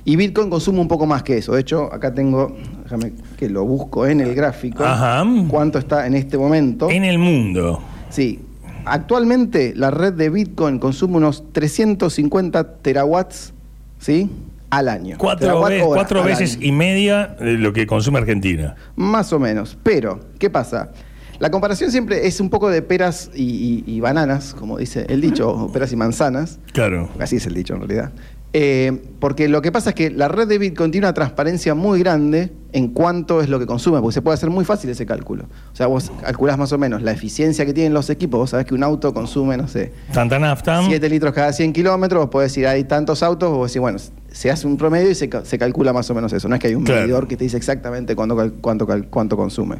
Y 0.08 0.16
Bitcoin 0.16 0.48
consume 0.48 0.80
un 0.80 0.88
poco 0.88 1.04
más 1.04 1.22
que 1.22 1.36
eso. 1.36 1.52
De 1.52 1.60
hecho, 1.60 1.92
acá 1.92 2.14
tengo, 2.14 2.56
déjame 2.84 3.12
que 3.36 3.50
lo 3.50 3.66
busco 3.66 4.06
en 4.06 4.22
el 4.22 4.34
gráfico. 4.34 4.82
Ajá. 4.82 5.22
¿Cuánto 5.50 5.78
está 5.78 6.06
en 6.06 6.14
este 6.14 6.38
momento? 6.38 6.88
En 6.90 7.04
el 7.04 7.18
mundo. 7.18 7.82
Sí. 8.08 8.40
Actualmente 8.86 9.74
la 9.76 9.90
red 9.90 10.14
de 10.14 10.30
Bitcoin 10.30 10.78
consume 10.78 11.18
unos 11.18 11.44
350 11.52 12.76
terawatts, 12.78 13.52
¿sí? 13.98 14.30
Al 14.70 14.88
año. 14.88 15.16
Cuatro, 15.18 15.62
al 15.66 16.24
veces 16.24 16.56
año. 16.56 16.66
y 16.66 16.72
media 16.72 17.36
de 17.38 17.52
lo 17.58 17.74
que 17.74 17.86
consume 17.86 18.18
Argentina. 18.18 18.76
Más 18.96 19.30
o 19.34 19.38
menos. 19.38 19.76
Pero, 19.82 20.20
¿qué 20.38 20.48
pasa? 20.48 20.90
La 21.38 21.50
comparación 21.50 21.90
siempre 21.90 22.26
es 22.26 22.40
un 22.40 22.48
poco 22.48 22.70
de 22.70 22.80
peras 22.80 23.30
y, 23.34 23.84
y- 23.86 23.96
y 23.96 24.00
bananas, 24.00 24.54
como 24.58 24.78
dice 24.78 25.04
el 25.10 25.20
dicho, 25.20 25.50
o 25.50 25.70
peras 25.70 25.92
y 25.92 25.96
manzanas. 25.96 26.58
Claro. 26.72 27.10
Así 27.20 27.36
es 27.36 27.46
el 27.46 27.52
dicho 27.54 27.74
en 27.74 27.80
realidad. 27.80 28.10
Eh, 28.54 29.02
porque 29.20 29.46
lo 29.46 29.60
que 29.60 29.70
pasa 29.70 29.90
es 29.90 29.94
que 29.94 30.10
la 30.10 30.26
red 30.26 30.48
de 30.48 30.56
Bitcoin 30.56 30.90
tiene 30.90 31.06
una 31.06 31.12
transparencia 31.12 31.74
muy 31.74 31.98
grande 32.00 32.50
en 32.72 32.88
cuánto 32.88 33.42
es 33.42 33.50
lo 33.50 33.58
que 33.58 33.66
consume, 33.66 34.00
porque 34.00 34.14
se 34.14 34.22
puede 34.22 34.34
hacer 34.36 34.48
muy 34.48 34.64
fácil 34.64 34.88
ese 34.88 35.04
cálculo. 35.04 35.44
O 35.72 35.76
sea, 35.76 35.86
vos 35.86 36.10
calculás 36.22 36.56
más 36.56 36.72
o 36.72 36.78
menos 36.78 37.02
la 37.02 37.12
eficiencia 37.12 37.66
que 37.66 37.74
tienen 37.74 37.92
los 37.92 38.08
equipos, 38.08 38.40
vos 38.40 38.50
sabés 38.50 38.64
que 38.64 38.74
un 38.74 38.82
auto 38.82 39.12
consume, 39.12 39.58
no 39.58 39.68
sé, 39.68 39.92
Tanta 40.14 40.38
nafta. 40.38 40.82
7 40.82 41.08
litros 41.10 41.34
cada 41.34 41.52
100 41.52 41.74
kilómetros, 41.74 42.22
vos 42.22 42.30
podés 42.30 42.50
decir, 42.52 42.66
hay 42.66 42.84
tantos 42.84 43.22
autos, 43.22 43.50
vos 43.50 43.70
decís, 43.70 43.80
bueno, 43.82 43.98
se 44.32 44.50
hace 44.50 44.66
un 44.66 44.78
promedio 44.78 45.10
y 45.10 45.14
se, 45.14 45.28
ca- 45.28 45.44
se 45.44 45.58
calcula 45.58 45.92
más 45.92 46.08
o 46.10 46.14
menos 46.14 46.32
eso. 46.32 46.48
No 46.48 46.54
es 46.54 46.60
que 46.60 46.68
hay 46.68 46.74
un 46.74 46.84
Claro. 46.84 47.02
medidor 47.02 47.28
que 47.28 47.36
te 47.36 47.44
dice 47.44 47.58
exactamente 47.58 48.16
cuánto, 48.16 48.50
cuánto, 48.62 48.86
cuánto 49.10 49.36
consume. 49.36 49.76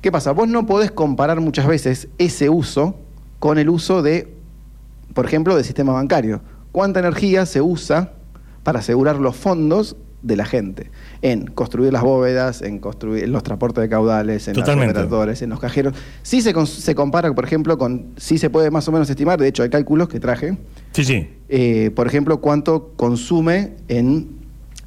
¿Qué 0.00 0.12
pasa? 0.12 0.30
Vos 0.30 0.46
no 0.48 0.64
podés 0.64 0.92
comparar 0.92 1.40
muchas 1.40 1.66
veces 1.66 2.06
ese 2.18 2.50
uso 2.50 2.94
con 3.40 3.58
el 3.58 3.68
uso 3.68 4.00
de, 4.00 4.32
por 5.12 5.26
ejemplo, 5.26 5.56
del 5.56 5.64
sistema 5.64 5.92
bancario. 5.92 6.40
¿Cuánta 6.72 7.00
energía 7.00 7.46
se 7.46 7.60
usa 7.60 8.12
para 8.62 8.78
asegurar 8.80 9.16
los 9.16 9.36
fondos 9.36 9.96
de 10.22 10.36
la 10.36 10.44
gente? 10.44 10.90
En 11.22 11.46
construir 11.46 11.92
las 11.92 12.02
bóvedas, 12.02 12.62
en 12.62 12.78
construir 12.78 13.28
los 13.28 13.42
transportes 13.42 13.82
de 13.82 13.88
caudales, 13.88 14.46
en 14.48 14.54
Totalmente. 14.54 14.94
los 14.94 15.04
operadores, 15.04 15.42
en 15.42 15.50
los 15.50 15.60
cajeros. 15.60 15.94
Sí 16.22 16.42
se, 16.42 16.54
se 16.66 16.94
compara, 16.94 17.32
por 17.34 17.44
ejemplo, 17.44 17.76
con, 17.78 18.06
sí 18.16 18.38
se 18.38 18.50
puede 18.50 18.70
más 18.70 18.86
o 18.88 18.92
menos 18.92 19.08
estimar, 19.10 19.40
de 19.40 19.48
hecho 19.48 19.62
hay 19.62 19.70
cálculos 19.70 20.08
que 20.08 20.20
traje, 20.20 20.58
Sí, 20.92 21.04
sí. 21.04 21.28
eh, 21.48 21.90
por 21.94 22.06
ejemplo, 22.06 22.40
cuánto 22.40 22.92
consume 22.96 23.74
en 23.88 24.38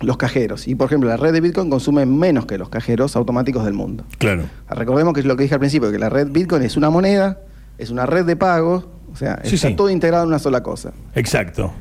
los 0.01 0.17
cajeros. 0.17 0.67
Y, 0.67 0.75
por 0.75 0.87
ejemplo, 0.87 1.07
la 1.09 1.17
red 1.17 1.31
de 1.33 1.39
Bitcoin 1.41 1.69
consume 1.69 2.05
menos 2.05 2.45
que 2.45 2.57
los 2.57 2.67
cajeros 2.69 3.15
automáticos 3.15 3.63
del 3.63 3.73
mundo. 3.73 4.03
Claro. 4.17 4.43
Recordemos 4.69 5.13
que 5.13 5.21
es 5.21 5.25
lo 5.25 5.35
que 5.37 5.43
dije 5.43 5.53
al 5.55 5.59
principio, 5.61 5.91
que 5.91 5.99
la 5.99 6.09
red 6.09 6.27
Bitcoin 6.29 6.61
es 6.63 6.75
una 6.75 6.89
moneda, 6.89 7.39
es 7.77 7.89
una 7.89 8.05
red 8.05 8.25
de 8.25 8.35
pagos, 8.35 8.85
o 9.13 9.15
sea, 9.15 9.39
Sí, 9.43 9.55
está 9.55 9.67
sí. 9.69 9.75
todo 9.75 9.89
integrado 9.89 10.23
en 10.23 10.29
una 10.29 10.39
sola 10.39 10.61
cosa. 10.63 10.91
Exacto. 11.15 11.71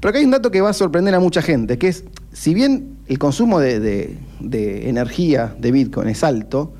Pero 0.00 0.10
acá 0.10 0.18
hay 0.18 0.24
un 0.24 0.30
dato 0.30 0.50
que 0.50 0.60
va 0.60 0.70
a 0.70 0.72
sorprender 0.72 1.14
a 1.14 1.20
mucha 1.20 1.42
gente, 1.42 1.78
que 1.78 1.88
es, 1.88 2.04
si 2.32 2.54
bien 2.54 2.98
el 3.08 3.18
consumo 3.18 3.58
de, 3.60 3.80
de- 3.80 4.16
de 4.40 4.88
energía 4.88 5.54
de 5.58 5.72
Bitcoin 5.72 6.08
es 6.08 6.22
alto, 6.22 6.72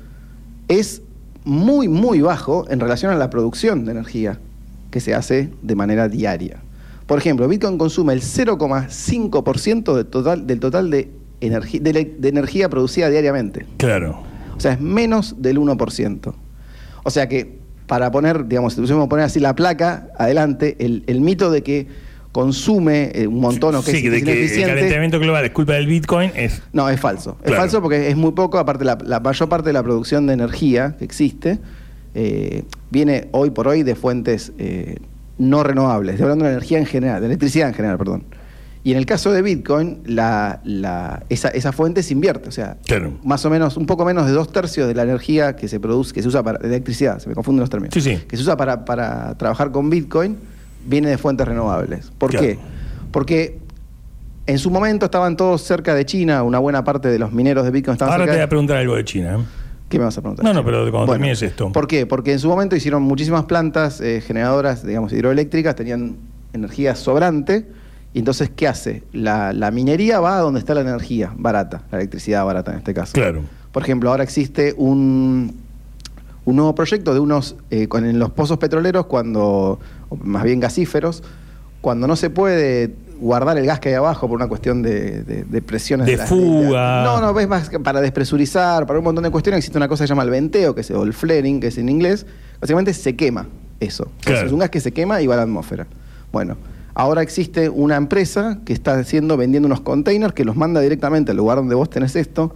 es 0.67 1.01
muy, 1.43 1.87
muy 1.87 2.21
bajo 2.21 2.65
en 2.69 2.79
relación 2.79 3.11
a 3.11 3.15
la 3.15 3.29
producción 3.29 3.85
de 3.85 3.91
energía 3.91 4.39
que 4.91 4.99
se 4.99 5.13
hace 5.13 5.49
de 5.61 5.75
manera 5.75 6.07
diaria. 6.09 6.57
Por 7.07 7.17
ejemplo, 7.17 7.47
Bitcoin 7.47 7.77
consume 7.77 8.13
el 8.13 8.21
0,5% 8.21 9.93
del 9.95 10.05
total, 10.05 10.47
del 10.47 10.59
total 10.59 10.89
de, 10.89 11.09
de 11.39 12.17
energía 12.29 12.69
producida 12.69 13.09
diariamente. 13.09 13.65
Claro. 13.77 14.21
O 14.55 14.59
sea, 14.59 14.73
es 14.73 14.81
menos 14.81 15.35
del 15.41 15.57
1%. 15.59 16.33
O 17.03 17.09
sea 17.09 17.29
que, 17.29 17.59
para 17.87 18.11
poner, 18.11 18.47
digamos, 18.47 18.73
si 18.73 18.81
pusiéramos 18.81 19.09
poner 19.09 19.25
así 19.25 19.39
la 19.39 19.55
placa 19.55 20.09
adelante, 20.17 20.75
el, 20.79 21.03
el 21.07 21.21
mito 21.21 21.49
de 21.49 21.63
que 21.63 21.87
consume 22.31 23.11
eh, 23.15 23.25
un 23.25 23.39
montón 23.39 23.73
o 23.75 23.83
que 23.83 23.91
sí, 23.91 24.05
es, 24.05 24.11
de 24.11 24.21
que 24.21 24.45
el 24.45 24.67
calentamiento 24.67 25.19
global 25.19 25.45
es 25.45 25.51
culpa 25.51 25.73
del 25.73 25.87
Bitcoin 25.87 26.31
es. 26.35 26.61
No, 26.73 26.87
es 26.89 26.99
falso. 26.99 27.37
Es 27.43 27.55
falso 27.55 27.81
porque 27.81 28.09
es 28.09 28.15
muy 28.15 28.33
poco, 28.33 28.59
aparte 28.59 28.85
la, 28.85 28.97
la 29.03 29.19
mayor 29.19 29.49
parte 29.49 29.69
de 29.69 29.73
la 29.73 29.81
producción 29.81 30.27
de 30.27 30.33
energía 30.33 30.95
que 30.99 31.05
existe 31.05 31.57
eh, 32.13 32.63
viene 32.89 33.27
hoy 33.31 33.51
por 33.51 33.67
hoy 33.67 33.83
de 33.83 33.95
fuentes 33.95 34.51
eh, 34.57 34.97
no 35.37 35.63
renovables. 35.63 36.13
Estoy 36.13 36.25
hablando 36.25 36.45
de 36.45 36.51
energía 36.51 36.79
en 36.79 36.85
general, 36.85 37.21
de 37.21 37.27
electricidad 37.27 37.69
en 37.69 37.73
general, 37.75 37.97
perdón. 37.97 38.23
Y 38.87 38.91
en 38.91 38.97
el 38.97 39.05
caso 39.05 39.33
de 39.33 39.41
Bitcoin, 39.41 39.99
la, 40.05 40.61
la- 40.63 41.21
esa, 41.27 41.49
esa 41.49 41.73
fuente 41.73 42.01
se 42.03 42.13
invierte. 42.13 42.47
O 42.47 42.53
sea, 42.53 42.77
Claro. 42.85 43.11
más 43.21 43.43
o 43.43 43.49
menos, 43.49 43.75
un 43.75 43.85
poco 43.85 44.05
menos 44.05 44.25
de 44.27 44.31
dos 44.31 44.49
tercios 44.53 44.87
de 44.87 44.95
la 44.95 45.03
energía 45.03 45.57
que 45.57 45.67
se 45.67 45.77
produce, 45.81 46.13
que 46.13 46.21
se 46.21 46.29
usa 46.29 46.41
para 46.41 46.59
de 46.59 46.69
electricidad, 46.69 47.19
se 47.19 47.27
me 47.27 47.35
confunden 47.35 47.59
los 47.59 47.69
términos. 47.69 47.93
Sí, 47.93 47.99
sí. 47.99 48.15
Que 48.25 48.37
se 48.37 48.43
usa 48.43 48.55
para, 48.55 48.85
para 48.85 49.37
trabajar 49.37 49.71
con 49.73 49.89
Bitcoin, 49.89 50.37
viene 50.85 51.09
de 51.09 51.17
fuentes 51.17 51.45
renovables. 51.45 52.13
¿Por 52.17 52.29
Claro. 52.31 52.45
qué? 52.47 52.59
Porque 53.11 53.59
en 54.45 54.57
su 54.57 54.71
momento 54.71 55.03
estaban 55.07 55.35
todos 55.35 55.63
cerca 55.63 55.93
de 55.93 56.05
China, 56.05 56.43
una 56.43 56.59
buena 56.59 56.85
parte 56.85 57.09
de 57.09 57.19
los 57.19 57.33
mineros 57.33 57.65
de 57.65 57.71
Bitcoin 57.71 57.95
estaban 57.95 58.13
Ahora 58.13 58.23
te 58.23 58.31
voy 58.37 58.39
a 58.41 58.47
preguntar 58.47 58.77
algo 58.77 58.95
de 58.95 59.03
China. 59.03 59.35
¿eh? 59.37 59.43
¿Qué 59.89 59.99
me 59.99 60.05
vas 60.05 60.17
a 60.17 60.21
preguntar? 60.21 60.45
No, 60.45 60.53
no, 60.53 60.63
pero 60.63 60.89
cuando 60.91 61.11
termines 61.11 61.41
esto. 61.41 61.73
¿Por 61.73 61.89
qué? 61.89 62.05
Porque 62.05 62.31
en 62.31 62.39
su 62.39 62.47
momento 62.47 62.73
hicieron 62.77 63.03
muchísimas 63.03 63.43
plantas 63.43 63.99
eh, 63.99 64.21
generadoras, 64.25 64.85
digamos, 64.87 65.11
hidroeléctricas, 65.11 65.75
tenían 65.75 66.15
energía 66.53 66.95
sobrante. 66.95 67.65
Y 68.17 68.19
entonces, 68.19 68.49
¿qué 68.55 68.67
hace? 68.67 69.03
La, 69.13 69.53
la 69.53 69.69
minería 69.69 70.19
va 70.19 70.39
a 70.39 70.41
donde 70.41 70.59
está 70.59 70.73
la 70.73 70.81
energía 70.81 71.31
barata, 71.37 71.83
la 71.91 71.99
electricidad 71.99 72.43
barata 72.43 72.71
en 72.71 72.79
este 72.79 72.91
caso. 72.95 73.13
Claro. 73.13 73.41
Por 73.71 73.83
ejemplo, 73.83 74.09
ahora 74.09 74.23
existe 74.23 74.73
un, 74.75 75.53
un 76.43 76.55
nuevo 76.55 76.73
proyecto 76.73 77.13
de 77.13 77.19
unos, 77.19 77.55
eh, 77.69 77.87
con, 77.87 78.05
en 78.07 78.17
los 78.17 78.31
pozos 78.31 78.57
petroleros, 78.57 79.05
cuando, 79.05 79.79
o 80.09 80.15
más 80.15 80.43
bien 80.43 80.59
gasíferos, 80.59 81.21
cuando 81.79 82.07
no 82.07 82.15
se 82.15 82.31
puede 82.31 82.95
guardar 83.19 83.55
el 83.59 83.67
gas 83.67 83.79
que 83.79 83.89
hay 83.89 83.95
abajo 83.95 84.27
por 84.27 84.35
una 84.35 84.47
cuestión 84.47 84.81
de, 84.81 85.21
de- 85.21 85.43
de 85.43 85.61
presiones. 85.61 86.07
De 86.07 86.17
las- 86.17 86.27
fuga. 86.27 87.03
no, 87.03 87.21
no, 87.21 87.39
es 87.39 87.47
más 87.47 87.69
que 87.69 87.79
para 87.79 88.01
despresurizar, 88.01 88.87
para 88.87 88.97
un 88.97 89.05
montón 89.05 89.23
de 89.25 89.29
cuestiones, 89.29 89.59
existe 89.59 89.77
una 89.77 89.87
cosa 89.87 90.03
que 90.03 90.07
se 90.07 90.11
llama 90.11 90.23
el 90.23 90.31
venteo, 90.31 90.73
que 90.73 90.81
es, 90.81 90.89
o 90.89 91.03
el 91.03 91.13
flaring, 91.13 91.59
que 91.59 91.67
es 91.67 91.77
en 91.77 91.87
inglés. 91.87 92.25
Básicamente 92.59 92.95
se 92.95 93.15
quema 93.15 93.47
eso. 93.79 94.09
Claro. 94.21 94.47
Es 94.47 94.51
un 94.51 94.57
gas 94.57 94.71
que 94.71 94.79
se 94.79 94.91
quema 94.91 95.21
y 95.21 95.27
va 95.27 95.35
a 95.35 95.37
la 95.37 95.43
atmósfera. 95.43 95.85
Bueno, 96.31 96.57
ahora 96.97 97.21
existe 97.21 97.69
una 97.69 97.95
empresa 97.95 98.59
que 98.65 98.73
está 98.73 98.97
haciendo, 98.97 99.37
vendiendo 99.37 99.67
unos 99.67 99.81
containers 99.81 100.33
que 100.33 100.43
los 100.43 100.55
manda 100.55 100.81
directamente 100.81 101.29
al 101.31 101.37
lugar 101.37 101.59
donde 101.59 101.75
vos 101.75 101.89
tenés 101.91 102.15
esto. 102.15 102.55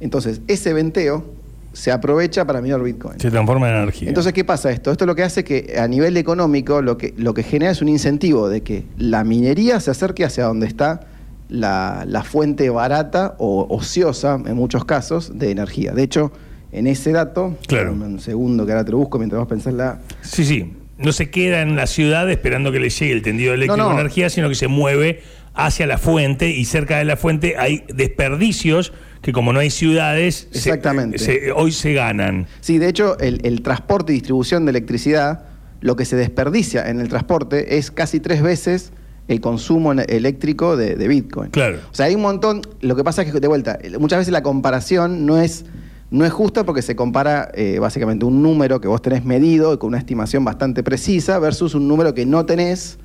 Entonces, 0.00 0.40
ese 0.46 0.72
venteo 0.72 1.24
se 1.72 1.90
aprovecha 1.90 2.44
para 2.46 2.60
minar 2.60 2.80
Bitcoin. 2.82 3.18
Se 3.18 3.30
transforma 3.32 3.68
en 3.68 3.76
energía. 3.76 4.08
Entonces, 4.08 4.32
¿qué 4.32 4.44
pasa 4.44 4.70
esto? 4.70 4.92
Esto 4.92 5.06
lo 5.06 5.16
que 5.16 5.24
hace 5.24 5.42
que 5.42 5.76
a 5.76 5.88
nivel 5.88 6.16
económico 6.16 6.82
lo 6.82 6.96
que, 6.96 7.14
lo 7.16 7.34
que 7.34 7.42
genera 7.42 7.72
es 7.72 7.82
un 7.82 7.88
incentivo 7.88 8.48
de 8.48 8.62
que 8.62 8.84
la 8.96 9.24
minería 9.24 9.80
se 9.80 9.90
acerque 9.90 10.24
hacia 10.24 10.44
donde 10.44 10.66
está 10.68 11.00
la, 11.48 12.04
la 12.06 12.22
fuente 12.22 12.70
barata 12.70 13.34
o 13.38 13.66
ociosa, 13.68 14.40
en 14.46 14.54
muchos 14.54 14.84
casos, 14.84 15.36
de 15.36 15.50
energía. 15.50 15.92
De 15.94 16.04
hecho, 16.04 16.30
en 16.70 16.86
ese 16.86 17.10
dato, 17.10 17.56
Claro. 17.66 17.92
un 17.92 18.20
segundo 18.20 18.64
que 18.66 18.70
ahora 18.72 18.84
te 18.84 18.92
lo 18.92 18.98
busco 18.98 19.18
mientras 19.18 19.40
vos 19.40 19.48
pensás 19.48 19.74
la... 19.74 19.98
Sí, 20.22 20.44
sí. 20.44 20.74
No 21.00 21.12
se 21.12 21.30
queda 21.30 21.62
en 21.62 21.76
la 21.76 21.86
ciudad 21.86 22.30
esperando 22.30 22.72
que 22.72 22.80
le 22.80 22.90
llegue 22.90 23.12
el 23.12 23.22
tendido 23.22 23.54
eléctrico 23.54 23.76
No, 23.76 23.92
energía, 23.98 24.30
sino 24.30 24.48
que 24.48 24.54
se 24.54 24.68
mueve 24.68 25.22
hacia 25.54 25.86
la 25.86 25.98
fuente 25.98 26.50
y 26.50 26.64
cerca 26.64 26.98
de 26.98 27.04
la 27.04 27.16
fuente 27.16 27.56
hay 27.58 27.84
desperdicios 27.92 28.92
que 29.22 29.32
como 29.32 29.52
no 29.52 29.58
hay 29.60 29.70
ciudades, 29.70 30.48
Exactamente. 30.54 31.18
se- 31.18 31.52
hoy 31.52 31.72
se 31.72 31.92
ganan. 31.92 32.46
Sí, 32.60 32.78
de 32.78 32.88
hecho, 32.88 33.18
el, 33.18 33.40
el 33.44 33.60
transporte 33.62 34.12
y 34.12 34.14
distribución 34.14 34.64
de 34.64 34.70
electricidad, 34.70 35.44
lo 35.82 35.96
que 35.96 36.04
se 36.04 36.16
desperdicia 36.16 36.88
en 36.88 37.00
el 37.00 37.08
transporte 37.08 37.76
es 37.78 37.90
casi 37.90 38.20
tres 38.20 38.40
veces 38.42 38.92
el 39.28 39.40
consumo 39.40 39.92
eléctrico 39.92 40.76
de, 40.76 40.96
de 40.96 41.08
Bitcoin. 41.08 41.50
Claro. 41.50 41.78
O 41.90 41.94
sea, 41.94 42.06
hay 42.06 42.14
un 42.14 42.22
montón. 42.22 42.62
Lo 42.80 42.96
que 42.96 43.04
pasa 43.04 43.22
es 43.22 43.32
que, 43.32 43.38
de 43.40 43.46
vuelta, 43.48 43.78
muchas 43.98 44.18
veces 44.20 44.32
la 44.32 44.42
comparación 44.42 45.26
no 45.26 45.38
es, 45.38 45.66
no 46.10 46.24
es 46.24 46.32
justa 46.32 46.64
porque 46.64 46.82
se 46.82 46.96
compara 46.96 47.50
eh, 47.54 47.78
básicamente 47.78 48.24
un 48.24 48.42
número 48.42 48.80
que 48.80 48.88
vos 48.88 49.00
tenés 49.00 49.24
medido 49.24 49.72
y 49.74 49.78
con 49.78 49.88
una 49.88 49.98
estimación 49.98 50.44
bastante 50.44 50.82
precisa 50.82 51.38
versus 51.38 51.74
un 51.74 51.86
número 51.86 52.14
que 52.14 52.26
no 52.26 52.44
tenés. 52.46 52.98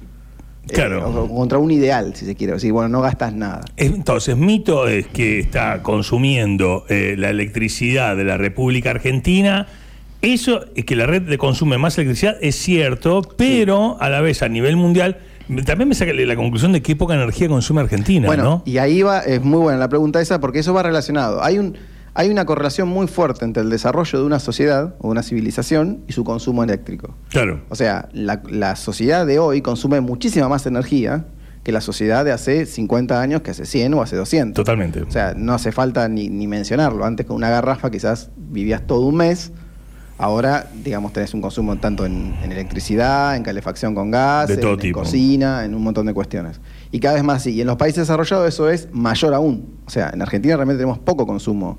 eh, 0.67 0.73
Claro. 0.73 1.27
contra 1.27 1.59
un 1.59 1.69
ideal, 1.69 2.15
si 2.15 2.25
se 2.25 2.33
quiere. 2.35 2.53
decir, 2.53 2.71
bueno, 2.71 2.89
no 2.89 3.01
gastas 3.01 3.33
nada. 3.33 3.61
Entonces, 3.77 4.35
mito 4.35 4.87
es 4.87 5.05
que 5.07 5.39
está 5.39 5.83
consumiendo 5.83 6.85
eh, 6.89 7.15
la 7.17 7.29
electricidad 7.29 8.15
de 8.17 8.23
la 8.23 8.37
República 8.37 8.89
Argentina 8.91 9.67
Eso, 10.21 10.61
es 10.75 10.85
que 10.85 10.95
la 10.95 11.05
red 11.05 11.21
de 11.21 11.37
consume 11.37 11.77
más 11.77 11.97
electricidad, 11.99 12.37
es 12.41 12.55
cierto, 12.55 13.21
pero 13.37 13.97
a 13.99 14.09
la 14.09 14.21
vez 14.21 14.41
a 14.41 14.49
nivel 14.49 14.75
mundial, 14.75 15.17
también 15.67 15.87
me 15.89 15.93
saca 15.93 16.11
la 16.13 16.35
conclusión 16.35 16.71
de 16.71 16.81
qué 16.81 16.95
poca 16.95 17.13
energía 17.13 17.47
consume 17.47 17.81
Argentina, 17.81 18.25
Bueno, 18.25 18.43
¿no? 18.43 18.63
y 18.65 18.79
ahí 18.79 19.03
va, 19.03 19.19
es 19.19 19.43
muy 19.43 19.59
buena 19.59 19.77
la 19.77 19.87
pregunta 19.89 20.19
esa, 20.19 20.39
porque 20.39 20.57
eso 20.59 20.73
va 20.73 20.81
relacionado. 20.81 21.43
Hay 21.43 21.59
un, 21.59 21.77
hay 22.17 22.29
una 22.29 22.45
correlación 22.45 22.87
muy 22.87 23.07
fuerte 23.07 23.43
entre 23.43 23.61
el 23.61 23.69
desarrollo 23.69 24.19
de 24.19 24.25
una 24.25 24.39
sociedad 24.39 24.95
o 24.99 25.07
de 25.07 25.11
una 25.11 25.21
civilización 25.21 26.05
y 26.07 26.13
su 26.13 26.23
consumo 26.23 26.63
eléctrico. 26.63 27.13
Claro. 27.29 27.61
O 27.69 27.75
sea, 27.75 28.07
la, 28.13 28.41
la 28.49 28.77
sociedad 28.77 29.25
de 29.25 29.37
hoy 29.37 29.61
consume 29.61 29.99
muchísima 29.99 30.47
más 30.47 30.65
energía 30.65 31.25
que 31.65 31.73
la 31.73 31.81
sociedad 31.81 32.23
de 32.23 32.31
hace 32.31 32.65
50 32.67 33.19
años, 33.19 33.41
que 33.41 33.51
hace 33.51 33.65
100 33.65 33.93
o 33.95 34.01
hace 34.01 34.15
200. 34.15 34.53
Totalmente. 34.53 35.01
O 35.01 35.11
sea, 35.11 35.33
no 35.35 35.53
hace 35.53 35.73
falta 35.73 36.07
ni, 36.07 36.29
ni 36.29 36.47
mencionarlo. 36.47 37.03
Antes 37.03 37.25
con 37.25 37.35
una 37.35 37.49
garrafa 37.49 37.91
quizás 37.91 38.29
vivías 38.37 38.87
todo 38.87 39.01
un 39.01 39.15
mes. 39.17 39.51
Ahora, 40.17 40.69
digamos, 40.85 41.11
tenés 41.11 41.33
un 41.33 41.41
consumo 41.41 41.75
tanto 41.75 42.05
en, 42.05 42.33
en 42.41 42.49
electricidad, 42.49 43.35
en 43.35 43.43
calefacción 43.43 43.93
con 43.93 44.09
gas, 44.09 44.47
De 44.47 44.55
todo 44.55 44.73
en, 44.73 44.75
en 44.75 44.79
tipo. 44.79 44.99
cocina, 44.99 45.65
en 45.65 45.75
un 45.75 45.83
montón 45.83 46.05
de 46.05 46.13
cuestiones. 46.13 46.61
Y 46.91 47.01
cada 47.01 47.15
vez 47.15 47.23
más 47.25 47.37
así. 47.37 47.51
Y 47.51 47.59
en 47.59 47.67
los 47.67 47.75
países 47.75 48.03
desarrollados 48.03 48.47
eso 48.47 48.69
es 48.69 48.87
mayor 48.93 49.33
aún. 49.33 49.79
O 49.85 49.89
sea, 49.89 50.11
en 50.13 50.21
Argentina 50.21 50.55
realmente 50.55 50.77
tenemos 50.77 50.99
poco 50.99 51.27
consumo 51.27 51.77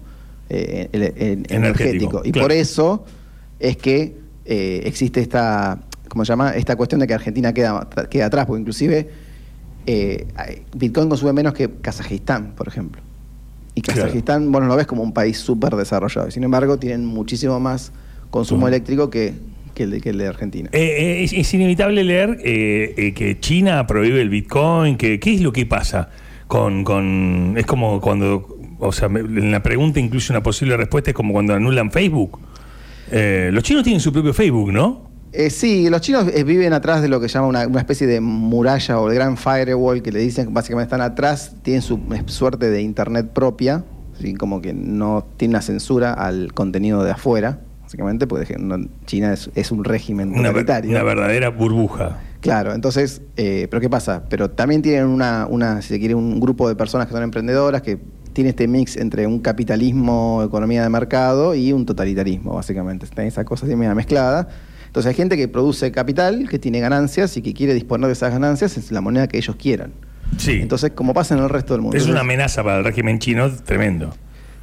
eh, 0.49 0.89
el- 0.93 1.03
el- 1.03 1.13
Energético, 1.17 1.55
energético. 1.55 2.23
Y 2.25 2.33
claro. 2.33 2.45
por 2.49 2.53
eso 2.53 3.05
es 3.59 3.77
que 3.77 4.15
eh, 4.45 4.83
existe 4.85 5.21
esta, 5.21 5.81
¿cómo 6.09 6.25
se 6.25 6.31
llama? 6.33 6.51
Esta 6.53 6.77
cuestión 6.77 7.01
de 7.01 7.07
que 7.07 7.15
Argentina 7.15 7.53
queda, 7.53 7.89
queda 8.11 8.27
atrás, 8.27 8.47
porque 8.47 8.61
inclusive 8.61 9.09
eh, 9.87 10.27
Bitcoin 10.77 11.09
consume 11.09 11.33
menos 11.33 11.53
que 11.55 11.69
Kazajistán, 11.81 12.53
por 12.57 12.69
ejemplo. 12.69 13.03
Y 13.75 13.83
Claro. 13.83 14.03
Kazajistán, 14.03 14.51
bueno, 14.53 14.67
lo 14.69 14.77
ves 14.77 14.87
como 14.87 15.03
un 15.03 15.13
país 15.13 15.39
súper 15.39 15.75
desarrollado. 15.77 16.31
Sin 16.31 16.43
embargo, 16.45 16.79
tienen 16.79 17.05
muchísimo 17.05 17.61
más 17.61 17.93
consumo 18.31 18.67
eléctrico 18.69 19.11
que, 19.11 19.35
que 19.75 19.83
el 19.85 19.91
de, 19.91 20.01
que 20.01 20.11
el 20.11 20.19
de 20.19 20.27
Argentina. 20.29 20.71
Eh, 20.73 21.23
es, 21.25 21.33
es 21.33 21.53
inevitable 21.55 22.03
leer 22.03 22.39
eh, 22.43 23.13
que 23.15 23.39
China 23.39 23.87
prohíbe 23.87 24.23
el 24.23 24.31
Bitcoin, 24.31 24.97
que 24.97 25.21
qué 25.21 25.35
es 25.35 25.41
lo 25.41 25.53
que 25.53 25.67
pasa 25.67 26.09
con, 26.47 26.85
con 26.85 27.55
es 27.57 27.67
como 27.67 28.01
cuando, 28.01 28.56
o 28.79 28.93
sea, 28.93 29.09
en 29.09 29.51
la 29.53 29.63
pregunta 29.63 30.01
incluye 30.01 30.27
una 30.31 30.43
posible 30.43 30.77
respuesta 30.77 31.11
es 31.11 31.15
como 31.17 31.33
cuando 31.33 31.55
anulan 31.55 31.91
Facebook. 31.91 32.39
Eh, 33.11 33.51
los 33.53 33.63
chinos 33.63 33.85
tienen 33.85 34.01
su 34.01 34.13
propio 34.13 34.35
Facebook, 34.35 34.73
¿no? 34.73 35.07
Eh, 35.33 35.51
sí, 35.51 35.89
los 35.91 36.01
chinos 36.01 36.27
eh, 36.33 36.45
viven 36.45 36.73
atrás 36.73 37.03
de 37.03 37.09
lo 37.09 37.21
que 37.21 37.29
llama 37.29 37.47
una, 37.47 37.67
una 37.67 37.81
especie 37.81 38.07
de 38.07 38.21
muralla 38.21 38.99
o 39.01 39.09
el 39.09 39.15
gran 39.15 39.37
firewall 39.37 40.01
que 40.03 40.11
le 40.11 40.19
dicen 40.21 40.47
que 40.47 40.53
básicamente 40.53 40.87
están 40.95 41.03
atrás, 41.03 41.55
tienen 41.63 41.83
su 41.83 41.97
eh, 42.15 42.23
suerte 42.27 42.71
de 42.71 42.81
internet 42.81 43.31
propia, 43.35 43.85
¿sí? 44.21 44.35
como 44.35 44.63
que 44.63 44.73
no 44.73 45.27
tiene 45.37 45.53
una 45.53 45.63
censura 45.63 46.15
al 46.15 46.55
contenido 46.55 47.05
de 47.05 47.11
afuera, 47.11 47.61
básicamente, 47.83 48.27
porque 48.27 48.57
no- 48.59 48.89
China 49.05 49.35
es, 49.35 49.51
es 49.55 49.71
un 49.73 49.85
régimen 49.85 50.31
Una, 50.31 50.53
ver- 50.53 50.87
una 50.87 51.03
verdadera 51.03 51.51
burbuja. 51.51 52.19
Claro, 52.41 52.73
entonces, 52.75 53.23
eh, 53.37 53.67
pero 53.71 53.81
¿qué 53.81 53.91
pasa? 53.91 54.25
Pero 54.31 54.51
también 54.51 54.81
tienen 54.81 55.07
una, 55.07 55.47
una, 55.51 55.83
si 55.83 55.89
se 55.89 55.99
quiere, 55.99 56.15
un 56.15 56.41
grupo 56.41 56.69
de 56.69 56.77
personas 56.77 57.09
que 57.09 57.13
son 57.13 57.23
emprendedoras 57.23 57.83
que 57.83 57.99
tiene 58.37 58.51
este 58.51 58.69
mix 58.69 58.99
entre 58.99 59.27
un 59.27 59.41
capitalismo, 59.41 60.43
economía 60.45 60.83
de 60.83 60.91
mercado 60.91 61.55
y 61.55 61.73
un 61.73 61.87
totalitarismo, 61.87 62.57
básicamente. 62.57 63.07
Está 63.07 63.25
esa 63.25 63.47
cosa 63.47 63.65
así 63.65 63.75
media 63.75 63.95
mezclada. 63.95 64.47
Entonces 64.85 65.09
hay 65.09 65.15
gente 65.15 65.39
que 65.39 65.49
produce 65.49 65.91
capital, 65.91 66.47
que 66.47 66.59
tiene 66.59 66.81
ganancias 66.81 67.35
y 67.39 67.41
que 67.41 67.55
quiere 67.55 67.73
disponer 67.73 68.09
de 68.09 68.13
esas 68.13 68.31
ganancias 68.31 68.77
en 68.77 68.95
la 68.95 69.01
moneda 69.01 69.27
que 69.27 69.39
ellos 69.39 69.57
quieran. 69.57 69.93
Sí. 70.37 70.59
Entonces, 70.61 70.91
como 70.95 71.15
pasa 71.15 71.35
en 71.35 71.45
el 71.45 71.49
resto 71.49 71.73
del 71.73 71.81
mundo. 71.81 71.97
es 71.97 72.09
una 72.09 72.21
amenaza 72.21 72.63
para 72.63 72.77
el 72.77 72.85
régimen 72.85 73.21
chino 73.21 73.51
tremendo. 73.65 74.13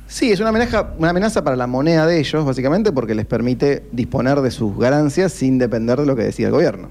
Sí, 0.06 0.32
es 0.32 0.40
una 0.40 0.50
amenaza, 0.50 0.94
una 1.00 1.10
amenaza 1.10 1.44
para 1.44 1.56
la 1.56 1.66
moneda 1.66 2.06
de 2.06 2.20
ellos, 2.20 2.46
básicamente, 2.46 2.92
porque 2.92 3.16
les 3.16 3.26
permite 3.26 3.86
disponer 3.92 4.42
de 4.42 4.52
sus 4.52 4.78
ganancias 4.78 5.34
sin 5.34 5.58
depender 5.58 6.00
de 6.00 6.06
lo 6.06 6.16
que 6.16 6.22
decía 6.22 6.46
el 6.46 6.52
gobierno. 6.52 6.90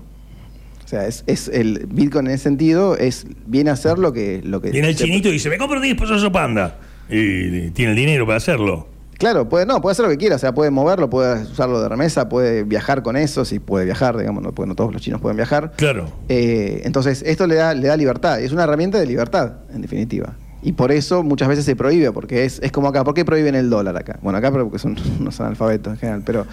O 0.93 0.95
sea, 0.95 1.07
es, 1.07 1.25
es 1.27 1.49
el 1.49 1.87
Bitcoin 1.91 2.27
en 2.27 2.35
ese 2.35 2.43
sentido 2.43 2.99
es 2.99 3.27
viene 3.47 3.71
a 3.71 3.77
ser 3.77 3.99
lo 3.99 4.13
que 4.13 4.43
lo 4.45 4.61
que 4.61 4.71
Viene 4.71 4.91
el 4.91 4.95
chinito 4.95 5.31
y 5.31 5.33
dice, 5.33 5.49
me 5.49 5.57
compro 5.57 5.81
10 5.81 5.97
pesos 5.97 6.29
panda. 6.31 6.81
Y 7.09 7.71
tiene 7.71 7.93
el 7.93 7.97
dinero 7.97 8.27
para 8.27 8.37
hacerlo. 8.37 8.89
Claro, 9.17 9.49
puede 9.49 9.65
no, 9.65 9.81
puede 9.81 9.93
hacer 9.93 10.05
lo 10.05 10.11
que 10.11 10.19
quiera, 10.19 10.37
o 10.37 10.39
sea, 10.39 10.53
puede 10.53 10.71
moverlo, 10.71 11.09
puede 11.09 11.45
usarlo 11.45 11.81
de 11.81 11.89
remesa, 11.89 12.29
puede 12.29 12.65
viajar 12.65 13.03
con 13.03 13.17
eso, 13.17 13.47
si 13.47 13.59
puede 13.59 13.87
viajar, 13.87 14.19
digamos, 14.19 14.43
no, 14.43 14.53
no 14.67 14.75
todos 14.75 14.93
los 14.93 15.01
chinos 15.01 15.21
pueden 15.21 15.37
viajar. 15.37 15.73
Claro. 15.77 16.13
Eh, 16.29 16.83
entonces, 16.85 17.23
esto 17.25 17.47
le 17.47 17.55
da, 17.55 17.73
le 17.73 17.89
da 17.89 17.97
libertad, 17.97 18.41
y 18.41 18.45
es 18.45 18.53
una 18.53 18.65
herramienta 18.65 18.99
de 18.99 19.07
libertad, 19.07 19.53
en 19.73 19.81
definitiva. 19.81 20.35
Y 20.63 20.73
por 20.73 20.93
eso 20.93 21.25
muchas 21.25 21.49
veces 21.49 21.65
se 21.65 21.75
prohíbe, 21.75 22.13
porque 22.13 22.45
es, 22.45 22.61
es 22.63 22.71
como 22.71 22.89
acá. 22.89 23.03
¿Por 23.03 23.15
qué 23.15 23.25
prohíben 23.25 23.57
el 23.57 23.69
dólar 23.69 23.97
acá? 23.97 24.19
Bueno, 24.23 24.39
acá 24.39 24.53
porque 24.53 24.79
son 24.79 24.97
unos 25.21 25.41
analfabetos 25.41 25.95
en 25.95 25.99
general, 25.99 26.23
pero 26.25 26.47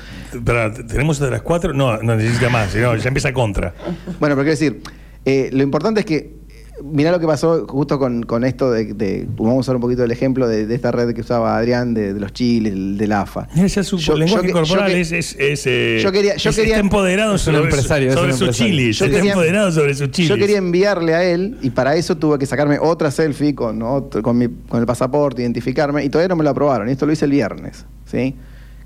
Pero, 0.44 0.74
¿Tenemos 0.74 1.22
hasta 1.22 1.32
las 1.32 1.44
4? 1.44 1.74
No, 1.74 1.98
no 2.02 2.16
necesita 2.16 2.50
más, 2.50 2.72
sino 2.72 2.96
ya 2.96 3.08
empieza 3.08 3.32
contra. 3.34 3.74
Bueno, 4.20 4.36
pero 4.36 4.38
quiero 4.38 4.50
decir, 4.52 4.82
eh, 5.26 5.50
lo 5.54 5.62
importante 5.62 6.00
es 6.00 6.06
que, 6.06 6.39
mirá 6.84 7.12
lo 7.12 7.20
que 7.20 7.28
pasó 7.28 7.66
justo 7.68 8.00
con, 8.00 8.24
con 8.24 8.44
esto 8.44 8.72
de, 8.72 8.94
de- 8.94 9.28
Vamos 9.38 9.54
a 9.56 9.60
usar 9.60 9.76
un 9.76 9.82
poquito 9.82 10.04
el 10.04 10.12
ejemplo 10.12 10.48
de, 10.48 10.66
de 10.66 10.76
esta 10.76 10.92
red 10.92 11.14
que 11.14 11.22
usaba 11.22 11.58
Adrián 11.58 11.94
de, 11.94 12.14
de 12.14 12.20
los 12.20 12.34
chiles, 12.34 12.74
el- 12.74 12.98
del 12.98 13.12
AFA. 13.12 13.48
Mira, 13.56 13.68
ya 13.68 13.84
su 13.84 13.98
Yo- 13.98 14.16
lenguaje 14.16 14.48
yo 14.48 14.54
corporal 14.54 14.92
yo 14.92 14.98
es, 14.98 15.12
es, 15.12 15.36
es, 15.40 15.64
eh, 15.68 16.00
yo 16.02 16.12
quería- 16.12 16.36
yo 16.36 16.50
es- 16.50 16.56
quería- 16.56 16.76
está 16.76 16.80
empoderado 16.82 17.36
Es 17.36 17.48
un 17.48 17.54
sobre, 17.56 17.66
empresario, 17.70 18.12
su- 18.12 18.14
es 18.14 18.16
un 18.16 18.22
sobre 18.22 18.32
sus 18.34 18.42
empresario. 18.42 18.72
chilis. 18.74 18.98
Yo 18.98 19.06
está 19.06 19.18
quería- 19.18 19.32
empoderado 19.32 19.72
sobre. 19.72 19.94
Yo 19.94 20.38
quería 20.38 20.58
enviarle 20.58 21.14
a 21.16 21.24
él 21.24 21.58
y 21.62 21.70
para 21.72 21.96
eso 21.96 22.18
tuve 22.18 22.38
que 22.40 22.46
sacarme 22.46 22.78
otra 22.80 23.12
selfie 23.12 23.54
con, 23.56 23.82
otro- 23.82 24.22
con, 24.22 24.38
mi- 24.38 24.50
con 24.68 24.80
el 24.80 24.86
pasaporte, 24.86 25.42
identificarme 25.42 26.04
y 26.06 26.10
todavía 26.10 26.30
no 26.30 26.36
me 26.36 26.44
lo 26.44 26.50
aprobaron. 26.52 26.90
Y 26.90 26.92
esto 26.94 27.06
lo 27.06 27.12
hice 27.14 27.26
el 27.26 27.32
viernes. 27.32 27.86
¿sí? 28.06 28.36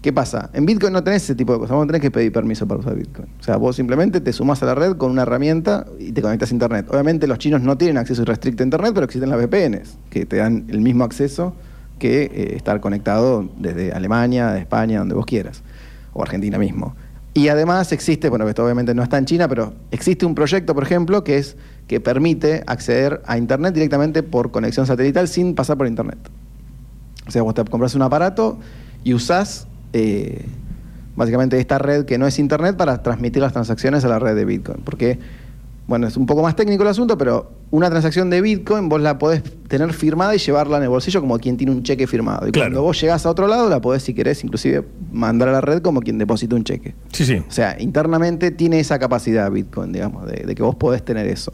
¿Qué 0.03 0.11
pasa? 0.11 0.49
En 0.51 0.65
Bitcoin 0.65 0.91
no 0.91 1.01
tenés 1.01 1.23
ese 1.23 1.33
tipo 1.33 1.53
de 1.53 1.59
cosas. 1.59 1.77
Vos 1.77 1.85
no 1.85 1.87
tenés 1.87 2.01
que 2.01 2.11
pedir 2.11 2.29
permiso 2.33 2.67
para 2.67 2.81
usar 2.81 2.93
Bitcoin. 2.93 3.29
O 3.39 3.41
sea, 3.41 3.55
vos 3.55 3.77
simplemente 3.77 4.19
te 4.19 4.33
sumás 4.33 4.61
a 4.61 4.65
la 4.65 4.75
red 4.75 4.97
con 4.97 5.09
una 5.09 5.21
herramienta 5.21 5.85
y 5.97 6.11
te 6.11 6.21
conectas 6.21 6.51
a 6.51 6.53
Internet. 6.53 6.87
Obviamente 6.89 7.25
los 7.25 7.37
chinos 7.37 7.61
no 7.61 7.77
tienen 7.77 7.97
acceso 7.97 8.23
irrestricto 8.23 8.63
a 8.63 8.65
Internet, 8.65 8.91
pero 8.93 9.05
existen 9.05 9.29
las 9.29 9.39
VPNs 9.39 9.97
que 10.09 10.25
te 10.25 10.35
dan 10.35 10.65
el 10.67 10.81
mismo 10.81 11.05
acceso 11.05 11.55
que 11.99 12.23
eh, 12.23 12.55
estar 12.57 12.81
conectado 12.81 13.49
desde 13.57 13.93
Alemania, 13.93 14.51
de 14.51 14.59
España, 14.59 14.99
donde 14.99 15.15
vos 15.15 15.25
quieras. 15.25 15.63
O 16.11 16.21
Argentina 16.21 16.57
mismo. 16.57 16.97
Y 17.33 17.47
además 17.47 17.93
existe, 17.93 18.27
bueno, 18.27 18.45
esto 18.49 18.65
obviamente 18.65 18.93
no 18.93 19.03
está 19.03 19.17
en 19.17 19.23
China, 19.23 19.47
pero 19.47 19.73
existe 19.91 20.25
un 20.25 20.35
proyecto, 20.35 20.75
por 20.75 20.83
ejemplo, 20.83 21.23
que 21.23 21.37
es 21.37 21.55
que 21.87 22.01
permite 22.01 22.61
acceder 22.67 23.21
a 23.25 23.37
Internet 23.37 23.73
directamente 23.73 24.21
por 24.21 24.51
conexión 24.51 24.85
satelital 24.85 25.29
sin 25.29 25.55
pasar 25.55 25.77
por 25.77 25.87
Internet. 25.87 26.19
O 27.25 27.31
sea, 27.31 27.41
vos 27.41 27.53
te 27.53 27.63
compras 27.63 27.95
un 27.95 28.01
aparato 28.01 28.59
y 29.05 29.13
usás 29.13 29.67
eh, 29.93 30.45
básicamente 31.15 31.59
esta 31.59 31.77
red 31.77 32.05
que 32.05 32.17
no 32.17 32.27
es 32.27 32.39
Internet 32.39 32.75
para 32.75 33.01
transmitir 33.03 33.41
las 33.41 33.53
transacciones 33.53 34.03
a 34.05 34.07
la 34.09 34.19
red 34.19 34.35
de 34.35 34.45
Bitcoin. 34.45 34.79
Porque, 34.83 35.19
bueno, 35.87 36.07
es 36.07 36.17
un 36.17 36.25
poco 36.25 36.41
más 36.43 36.55
técnico 36.55 36.83
el 36.83 36.89
asunto, 36.89 37.17
pero 37.17 37.51
una 37.71 37.89
transacción 37.89 38.29
de 38.29 38.41
Bitcoin 38.41 38.89
vos 38.89 39.01
la 39.01 39.17
podés 39.17 39.43
tener 39.67 39.91
firmada 39.93 40.35
y 40.35 40.37
llevarla 40.37 40.77
en 40.77 40.83
el 40.83 40.89
bolsillo 40.89 41.21
como 41.21 41.37
quien 41.39 41.57
tiene 41.57 41.71
un 41.71 41.83
cheque 41.83 42.05
firmado. 42.07 42.47
Y 42.47 42.51
Claro. 42.51 42.69
cuando 42.69 42.81
vos 42.83 42.99
llegás 43.01 43.25
a 43.25 43.29
otro 43.29 43.47
lado, 43.47 43.69
la 43.69 43.81
podés, 43.81 44.03
si 44.03 44.13
querés, 44.13 44.43
inclusive 44.43 44.85
mandar 45.11 45.49
a 45.49 45.53
la 45.53 45.61
red 45.61 45.81
como 45.81 46.01
quien 46.01 46.17
deposita 46.17 46.55
un 46.55 46.63
cheque. 46.63 46.93
Sí, 47.11 47.25
sí. 47.25 47.37
O 47.47 47.51
sea, 47.51 47.75
internamente 47.79 48.51
tiene 48.51 48.79
esa 48.79 48.99
capacidad 48.99 49.49
Bitcoin, 49.51 49.91
digamos, 49.91 50.25
de, 50.27 50.43
de 50.45 50.55
que 50.55 50.61
vos 50.63 50.75
podés 50.75 51.03
tener 51.03 51.27
eso. 51.27 51.51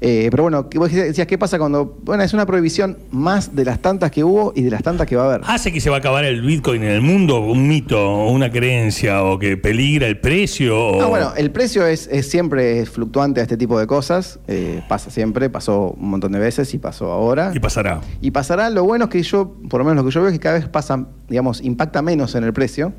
Eh, 0.00 0.28
pero 0.30 0.44
bueno, 0.44 0.66
vos 0.74 0.90
decías, 0.90 1.26
¿qué 1.26 1.36
pasa 1.36 1.58
cuando.? 1.58 1.98
Bueno, 2.02 2.22
es 2.22 2.32
una 2.32 2.46
prohibición 2.46 2.98
más 3.10 3.54
de 3.54 3.64
las 3.64 3.80
tantas 3.80 4.10
que 4.10 4.24
hubo 4.24 4.52
y 4.56 4.62
de 4.62 4.70
las 4.70 4.82
tantas 4.82 5.06
que 5.06 5.16
va 5.16 5.24
a 5.24 5.26
haber. 5.26 5.40
¿Hace 5.46 5.72
que 5.72 5.80
se 5.80 5.90
va 5.90 5.96
a 5.96 5.98
acabar 5.98 6.24
el 6.24 6.40
Bitcoin 6.40 6.82
en 6.82 6.90
el 6.90 7.02
mundo? 7.02 7.40
¿Un 7.40 7.68
mito 7.68 8.00
o 8.00 8.30
una 8.30 8.50
creencia? 8.50 9.22
¿O 9.24 9.38
que 9.38 9.56
peligra 9.56 10.06
el 10.06 10.18
precio? 10.18 10.78
O... 10.78 11.02
Ah, 11.02 11.06
bueno, 11.06 11.32
el 11.36 11.50
precio 11.50 11.86
es, 11.86 12.08
es 12.10 12.30
siempre 12.30 12.86
fluctuante 12.86 13.40
a 13.40 13.42
este 13.42 13.56
tipo 13.56 13.78
de 13.78 13.86
cosas. 13.86 14.40
eh, 14.48 14.82
pasa 14.88 15.10
siempre, 15.10 15.50
pasó 15.50 15.94
un 15.98 16.10
montón 16.10 16.32
de 16.32 16.38
veces 16.38 16.72
y 16.72 16.78
pasó 16.78 17.12
ahora. 17.12 17.52
Y 17.54 17.60
pasará. 17.60 18.00
Y 18.20 18.30
pasará, 18.30 18.70
lo 18.70 18.84
bueno 18.84 19.04
es 19.04 19.10
que 19.10 19.22
yo, 19.22 19.54
por 19.68 19.80
lo 19.80 19.84
menos 19.84 20.02
lo 20.02 20.08
que 20.08 20.14
yo 20.14 20.20
veo 20.20 20.30
es 20.30 20.34
que 20.34 20.40
cada 20.40 20.58
vez 20.58 20.68
pasa, 20.68 21.06
digamos, 21.28 21.60
impacta 21.60 22.00
menos 22.00 22.34
en 22.34 22.44
el 22.44 22.52
precio. 22.52 22.92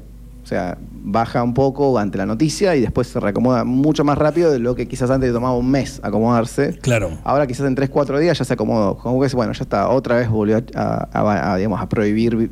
O 0.43 0.47
sea, 0.47 0.77
baja 1.03 1.43
un 1.43 1.53
poco 1.53 1.97
ante 1.99 2.17
la 2.17 2.25
noticia 2.25 2.75
y 2.75 2.81
después 2.81 3.07
se 3.07 3.19
reacomoda 3.19 3.63
mucho 3.63 4.03
más 4.03 4.17
rápido 4.17 4.51
de 4.51 4.59
lo 4.59 4.75
que 4.75 4.87
quizás 4.87 5.09
antes 5.11 5.31
tomaba 5.31 5.55
un 5.55 5.69
mes 5.69 5.99
acomodarse. 6.03 6.77
Claro. 6.81 7.11
Ahora 7.23 7.45
quizás 7.47 7.67
en 7.67 7.75
3, 7.75 7.89
4 7.89 8.19
días 8.19 8.37
ya 8.39 8.45
se 8.45 8.53
acomodó. 8.53 8.97
Como 8.97 9.21
que 9.21 9.27
bueno, 9.35 9.53
ya 9.53 9.61
está, 9.63 9.87
otra 9.89 10.15
vez 10.17 10.29
volvió 10.29 10.57
a, 10.75 11.07
a- 11.13 11.53
a, 11.53 11.57
digamos, 11.57 11.79
a 11.81 11.87
prohibir 11.87 12.35
bi- 12.35 12.49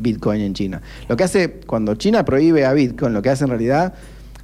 Bitcoin 0.00 0.40
en 0.40 0.54
China. 0.54 0.80
Lo 1.08 1.16
que 1.16 1.24
hace, 1.24 1.60
cuando 1.66 1.94
China 1.94 2.24
prohíbe 2.24 2.64
a 2.66 2.72
Bitcoin, 2.72 3.12
lo 3.12 3.22
que 3.22 3.30
hace 3.30 3.44
en 3.44 3.50
realidad, 3.50 3.94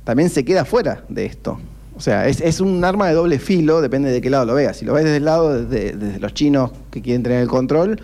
también 0.05 0.31
se 0.31 0.45
queda 0.45 0.65
fuera 0.65 1.05
de 1.09 1.27
esto. 1.27 1.59
O 1.97 2.01
sea, 2.01 2.27
es, 2.27 2.41
es 2.41 2.61
un 2.61 2.85
arma 2.85 3.07
de 3.07 3.15
doble 3.15 3.39
filo, 3.39 3.81
depende 3.81 4.11
de 4.11 4.21
qué 4.21 4.29
lado 4.31 4.47
lo 4.47 4.55
veas. 4.55 4.77
Si 4.77 4.85
lo 4.85 4.95
ves 4.95 5.05
desde 5.05 5.19
el 5.19 5.25
lado, 5.27 5.65
desde, 5.65 5.93
desde 5.97 6.19
los 6.19 6.35
chinos 6.35 6.73
que 6.91 7.01
quieren 7.03 7.23
tener 7.23 7.41
el 7.41 7.47
control, 7.49 8.01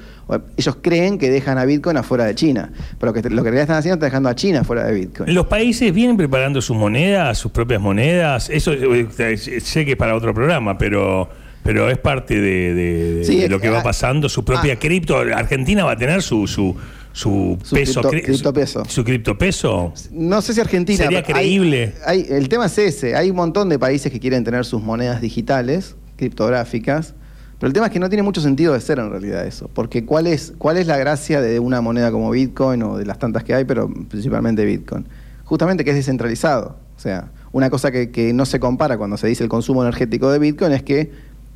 ellos 0.56 0.76
creen 0.80 1.18
que 1.18 1.30
dejan 1.30 1.58
a 1.58 1.64
Bitcoin 1.64 1.96
afuera 1.96 2.24
de 2.24 2.34
China. 2.34 2.72
Pero 2.98 3.12
que 3.12 3.20
lo 3.22 3.28
que 3.28 3.28
en 3.30 3.44
realidad 3.44 3.62
están 3.62 3.76
haciendo 3.78 3.96
es 4.04 4.10
dejando 4.10 4.28
a 4.28 4.34
China 4.34 4.64
fuera 4.64 4.84
de 4.84 4.94
Bitcoin. 4.94 5.34
¿Los 5.34 5.46
países 5.46 5.92
vienen 5.92 6.16
preparando 6.16 6.60
su 6.62 6.74
moneda, 6.74 7.34
sus 7.34 7.52
propias 7.52 7.80
monedas? 7.80 8.48
Eso 8.50 8.72
eh, 8.72 9.36
sé 9.36 9.84
que 9.84 9.92
es 9.92 9.96
para 9.96 10.14
otro 10.14 10.32
programa, 10.34 10.76
pero, 10.78 11.28
pero 11.62 11.88
es 11.90 11.98
parte 11.98 12.34
de, 12.40 12.74
de- 12.74 13.14
de- 13.14 13.24
Sí, 13.24 13.38
de 13.40 13.48
lo 13.48 13.60
que 13.60 13.70
va 13.70 13.82
pasando, 13.82 14.28
su 14.28 14.44
propia 14.44 14.74
ah. 14.74 14.78
cripto. 14.78 15.16
Argentina 15.18 15.84
va 15.84 15.92
a 15.92 15.96
tener 15.96 16.22
su, 16.22 16.46
su, 16.46 16.76
su, 17.12 17.58
Su 17.62 17.74
peso, 17.74 18.00
cripto- 18.02 18.24
criptopeso. 18.26 18.84
su 18.86 19.04
criptopeso. 19.04 19.92
No 20.12 20.40
sé 20.42 20.54
si 20.54 20.60
Argentina. 20.60 20.98
¿Sería 20.98 21.18
hay- 21.18 21.24
creíble? 21.24 21.94
hay- 22.06 22.26
el 22.30 22.48
tema 22.48 22.66
es 22.66 22.78
ese. 22.78 23.16
Hay 23.16 23.30
un 23.30 23.36
montón 23.36 23.68
de 23.68 23.78
países 23.78 24.10
que 24.12 24.20
quieren 24.20 24.44
tener 24.44 24.64
sus 24.64 24.82
monedas 24.82 25.20
digitales, 25.20 25.96
criptográficas. 26.16 27.14
Pero 27.60 27.68
el 27.68 27.72
tema 27.74 27.86
es 27.86 27.92
que 27.92 28.00
no 28.00 28.08
tiene 28.08 28.22
mucho 28.24 28.40
sentido 28.40 28.72
de 28.72 28.80
ser 28.80 28.98
en 28.98 29.10
realidad 29.10 29.46
eso. 29.46 29.70
Porque 29.72 30.04
¿cuál 30.04 30.26
es, 30.26 30.54
cuál 30.58 30.78
es 30.78 30.86
la 30.88 30.96
gracia 30.96 31.40
de 31.40 31.60
una 31.60 31.80
moneda 31.80 32.10
como 32.10 32.30
Bitcoin 32.30 32.82
o 32.82 32.96
de 32.96 33.04
las 33.04 33.18
tantas 33.18 33.44
que 33.44 33.54
hay, 33.54 33.64
pero 33.64 33.88
principalmente 34.08 34.64
Bitcoin? 34.64 35.06
Justamente 35.44 35.84
que 35.84 35.90
es 35.90 35.96
descentralizado. 35.96 36.78
O 36.96 37.00
sea, 37.00 37.30
una 37.52 37.68
cosa 37.70 37.90
que, 37.92 38.10
que 38.10 38.32
no 38.32 38.46
se 38.46 38.58
compara 38.60 38.96
cuando 38.98 39.16
se 39.18 39.26
dice 39.28 39.42
el 39.44 39.48
consumo 39.50 39.82
energético 39.82 40.30
de 40.32 40.38
Bitcoin 40.38 40.72
es 40.72 40.82
que 40.82 41.12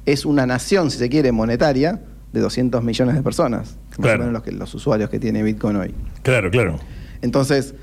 es 0.06 0.26
una 0.26 0.46
nación, 0.46 0.90
si 0.90 0.98
se 0.98 1.08
quiere, 1.08 1.32
monetaria 1.32 2.00
de 2.34 2.40
200 2.40 2.84
millones 2.84 3.14
de 3.14 3.22
personas. 3.22 3.76
que 3.94 4.02
Más 4.02 4.06
Claro. 4.08 4.14
o 4.16 4.18
menos 4.26 4.32
los, 4.34 4.42
que, 4.42 4.52
los 4.52 4.74
usuarios 4.74 5.08
que 5.08 5.18
tiene 5.18 5.42
Bitcoin 5.42 5.76
hoy. 5.76 5.94
Claro, 6.22 6.50
claro. 6.50 6.78
Entonces, 7.22 7.74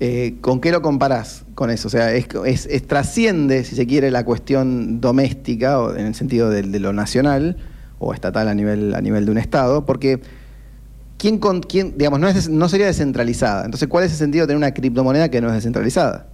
eh, 0.00 0.34
¿con 0.42 0.60
qué 0.60 0.70
lo 0.72 0.82
comparás 0.82 1.44
con 1.54 1.70
eso? 1.70 1.88
O 1.88 1.90
sea, 1.90 2.12
es, 2.14 2.26
es- 2.44 2.66
es- 2.66 2.86
trasciende, 2.86 3.64
si 3.64 3.74
se 3.76 3.86
quiere, 3.86 4.10
la 4.10 4.24
cuestión 4.24 5.00
doméstica, 5.00 5.78
o 5.80 5.94
en 5.96 6.06
el 6.06 6.14
sentido 6.14 6.50
de, 6.50 6.62
de 6.62 6.80
lo 6.80 6.92
nacional 6.92 7.56
o 8.00 8.12
estatal 8.12 8.48
a 8.48 8.54
nivel, 8.54 8.94
a 8.96 9.00
nivel 9.00 9.24
de 9.26 9.30
un 9.30 9.38
Estado, 9.38 9.86
porque 9.86 10.20
¿quién, 11.18 11.38
con, 11.38 11.60
quién 11.60 11.94
digamos, 11.96 12.18
no, 12.18 12.26
es 12.28 12.48
no 12.48 12.68
sería 12.68 12.86
descentralizada. 12.86 13.64
Entonces, 13.64 13.86
¿cuál 13.88 14.04
es 14.04 14.10
el 14.12 14.18
sentido 14.18 14.44
de 14.44 14.48
tener 14.48 14.56
una 14.56 14.72
criptomoneda 14.74 15.28
que 15.28 15.40
no 15.40 15.48
es 15.48 15.54
descentralizada? 15.54 16.26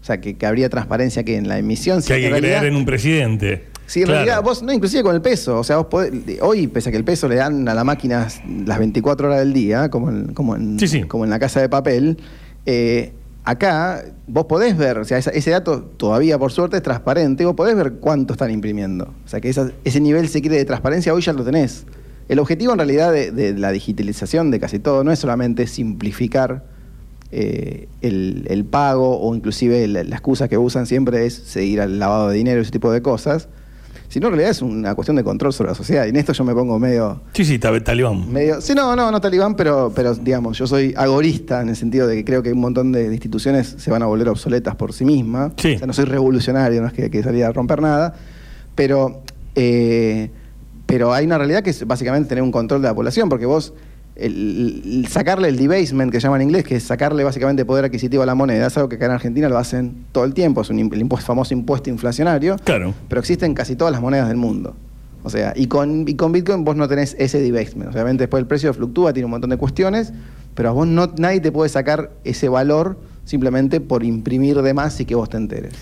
O 0.00 0.04
sea, 0.04 0.20
que, 0.20 0.36
que 0.36 0.46
habría 0.46 0.68
transparencia 0.68 1.24
que 1.24 1.36
en 1.36 1.48
la 1.48 1.58
emisión. 1.58 2.02
Que 2.02 2.12
hay 2.12 2.22
que 2.22 2.28
realidad- 2.30 2.58
creer 2.58 2.72
en 2.72 2.76
un 2.76 2.84
presidente. 2.84 3.64
Sí, 3.86 4.00
en 4.00 4.06
Claro. 4.06 4.24
realidad 4.24 4.42
vos, 4.42 4.62
no, 4.62 4.72
inclusive 4.72 5.02
con 5.02 5.14
el 5.14 5.20
peso, 5.22 5.58
o 5.58 5.64
sea, 5.64 5.76
vos 5.78 5.86
podés- 5.90 6.38
hoy, 6.40 6.66
pese 6.66 6.88
a 6.88 6.92
que 6.92 6.98
el 6.98 7.04
peso 7.04 7.28
le 7.28 7.36
dan 7.36 7.68
a 7.68 7.74
la 7.74 7.84
máquina 7.84 8.28
las 8.64 8.78
24 8.78 9.26
horas 9.28 9.40
del 9.40 9.52
día, 9.52 9.90
como 9.90 10.08
en, 10.10 10.32
como 10.34 10.56
en, 10.56 10.78
Sí, 10.78 10.88
sí. 10.88 11.02
como 11.02 11.24
en 11.24 11.30
la 11.30 11.38
casa 11.38 11.60
de 11.60 11.68
papel, 11.68 12.16
eh, 12.64 13.12
acá 13.44 14.04
vos 14.26 14.46
podés 14.46 14.76
ver, 14.76 14.98
o 14.98 15.04
sea, 15.04 15.18
ese 15.18 15.50
dato 15.50 15.82
todavía 15.82 16.38
por 16.38 16.52
suerte 16.52 16.76
es 16.76 16.82
transparente, 16.82 17.44
vos 17.44 17.54
podés 17.54 17.76
ver 17.76 17.94
cuánto 17.94 18.34
están 18.34 18.50
imprimiendo. 18.50 19.12
O 19.24 19.28
sea, 19.28 19.40
que 19.40 19.48
ese 19.48 20.00
nivel 20.00 20.28
se 20.28 20.40
quiere 20.40 20.56
de 20.56 20.64
transparencia 20.64 21.12
hoy 21.14 21.22
ya 21.22 21.32
lo 21.32 21.44
tenés. 21.44 21.86
El 22.28 22.38
objetivo 22.38 22.72
en 22.72 22.78
realidad 22.78 23.12
de, 23.12 23.30
de 23.32 23.52
la 23.54 23.72
digitalización 23.72 24.50
de 24.50 24.60
casi 24.60 24.78
todo 24.78 25.04
no 25.04 25.10
es 25.10 25.18
solamente 25.18 25.66
simplificar 25.66 26.64
eh, 27.34 27.88
el, 28.02 28.66
pago 28.66 29.18
o 29.18 29.34
inclusive 29.34 29.88
la, 29.88 30.04
la 30.04 30.16
excusa 30.16 30.48
que 30.48 30.58
usan 30.58 30.86
siempre 30.86 31.24
es 31.24 31.32
seguir 31.32 31.80
al 31.80 31.98
lavado 31.98 32.28
de 32.28 32.36
dinero 32.36 32.60
ese 32.60 32.70
tipo 32.70 32.92
de 32.92 33.00
cosas, 33.00 33.48
sino 34.12 34.26
en 34.26 34.32
realidad 34.34 34.50
es 34.50 34.60
una 34.60 34.94
cuestión 34.94 35.16
de 35.16 35.24
control 35.24 35.54
sobre 35.54 35.70
la 35.70 35.74
sociedad. 35.74 36.04
Y 36.04 36.10
en 36.10 36.16
esto 36.16 36.34
yo 36.34 36.44
me 36.44 36.52
pongo 36.52 36.78
medio... 36.78 37.22
Sí, 37.32 37.46
sí, 37.46 37.58
talibán. 37.58 38.30
medio 38.30 38.60
sí, 38.60 38.74
no, 38.74 38.94
no, 38.94 39.10
no 39.10 39.22
talibán, 39.22 39.56
pero, 39.56 39.90
pero 39.96 40.14
digamos, 40.14 40.58
yo 40.58 40.66
soy 40.66 40.92
agorista 40.94 41.62
en 41.62 41.70
el 41.70 41.76
sentido 41.76 42.06
de 42.06 42.16
que 42.16 42.24
creo 42.26 42.42
que 42.42 42.52
un 42.52 42.60
montón 42.60 42.92
de 42.92 43.06
instituciones 43.06 43.74
se 43.78 43.90
van 43.90 44.02
a 44.02 44.06
volver 44.06 44.28
obsoletas 44.28 44.76
por 44.76 44.92
sí 44.92 45.06
mismas. 45.06 45.52
Sí. 45.56 45.76
O 45.76 45.78
sea, 45.78 45.86
no 45.86 45.94
soy 45.94 46.04
revolucionario, 46.04 46.82
no 46.82 46.88
es 46.88 46.92
que, 46.92 47.10
que 47.10 47.22
salía 47.22 47.48
a 47.48 47.52
romper 47.52 47.80
nada, 47.80 48.14
pero, 48.74 49.22
eh, 49.54 50.28
pero 50.84 51.14
hay 51.14 51.24
una 51.24 51.38
realidad 51.38 51.62
que 51.62 51.70
es 51.70 51.86
básicamente 51.86 52.28
tener 52.28 52.44
un 52.44 52.52
control 52.52 52.82
de 52.82 52.88
la 52.88 52.94
población, 52.94 53.30
porque 53.30 53.46
vos 53.46 53.72
el- 54.16 54.82
el 55.04 55.06
sacarle 55.08 55.48
el 55.48 55.56
debasement 55.56 56.10
que 56.12 56.20
se 56.20 56.24
llama 56.26 56.36
en 56.36 56.42
inglés, 56.42 56.64
que 56.64 56.76
es 56.76 56.82
sacarle 56.82 57.24
básicamente 57.24 57.64
poder 57.64 57.84
adquisitivo 57.86 58.22
a 58.22 58.26
la 58.26 58.34
moneda, 58.34 58.66
es 58.66 58.76
algo 58.76 58.88
que 58.88 58.96
acá 58.96 59.06
en 59.06 59.12
Argentina 59.12 59.48
lo 59.48 59.58
hacen 59.58 60.04
todo 60.12 60.24
el 60.24 60.34
tiempo, 60.34 60.60
es 60.60 60.70
un, 60.70 60.78
el 60.78 61.00
impuesto- 61.00 61.26
famoso 61.26 61.54
impuesto 61.54 61.88
inflacionario, 61.90 62.56
Claro. 62.64 62.94
pero 63.08 63.20
existe 63.20 63.46
en 63.46 63.54
casi 63.54 63.74
todas 63.76 63.92
las 63.92 64.00
monedas 64.02 64.28
del 64.28 64.36
mundo. 64.36 64.74
O 65.24 65.30
sea, 65.30 65.52
y 65.56 65.66
con, 65.68 66.06
y 66.08 66.14
con 66.16 66.32
Bitcoin 66.32 66.64
vos 66.64 66.74
no 66.76 66.88
tenés 66.88 67.14
ese 67.18 67.40
debasement. 67.40 67.92
Obviamente 67.92 68.24
después 68.24 68.40
el 68.40 68.46
precio 68.48 68.74
fluctúa, 68.74 69.12
tiene 69.12 69.24
un 69.26 69.30
montón 69.30 69.50
de 69.50 69.56
cuestiones, 69.56 70.12
pero 70.54 70.68
a 70.68 70.72
vos 70.72 70.86
no, 70.86 71.12
nadie 71.16 71.40
te 71.40 71.52
puede 71.52 71.68
sacar 71.68 72.10
ese 72.24 72.48
valor 72.48 72.98
simplemente 73.24 73.80
por 73.80 74.02
imprimir 74.02 74.60
de 74.62 74.74
más 74.74 74.98
y 75.00 75.04
que 75.04 75.14
vos 75.14 75.28
te 75.30 75.36
enteres. 75.36 75.74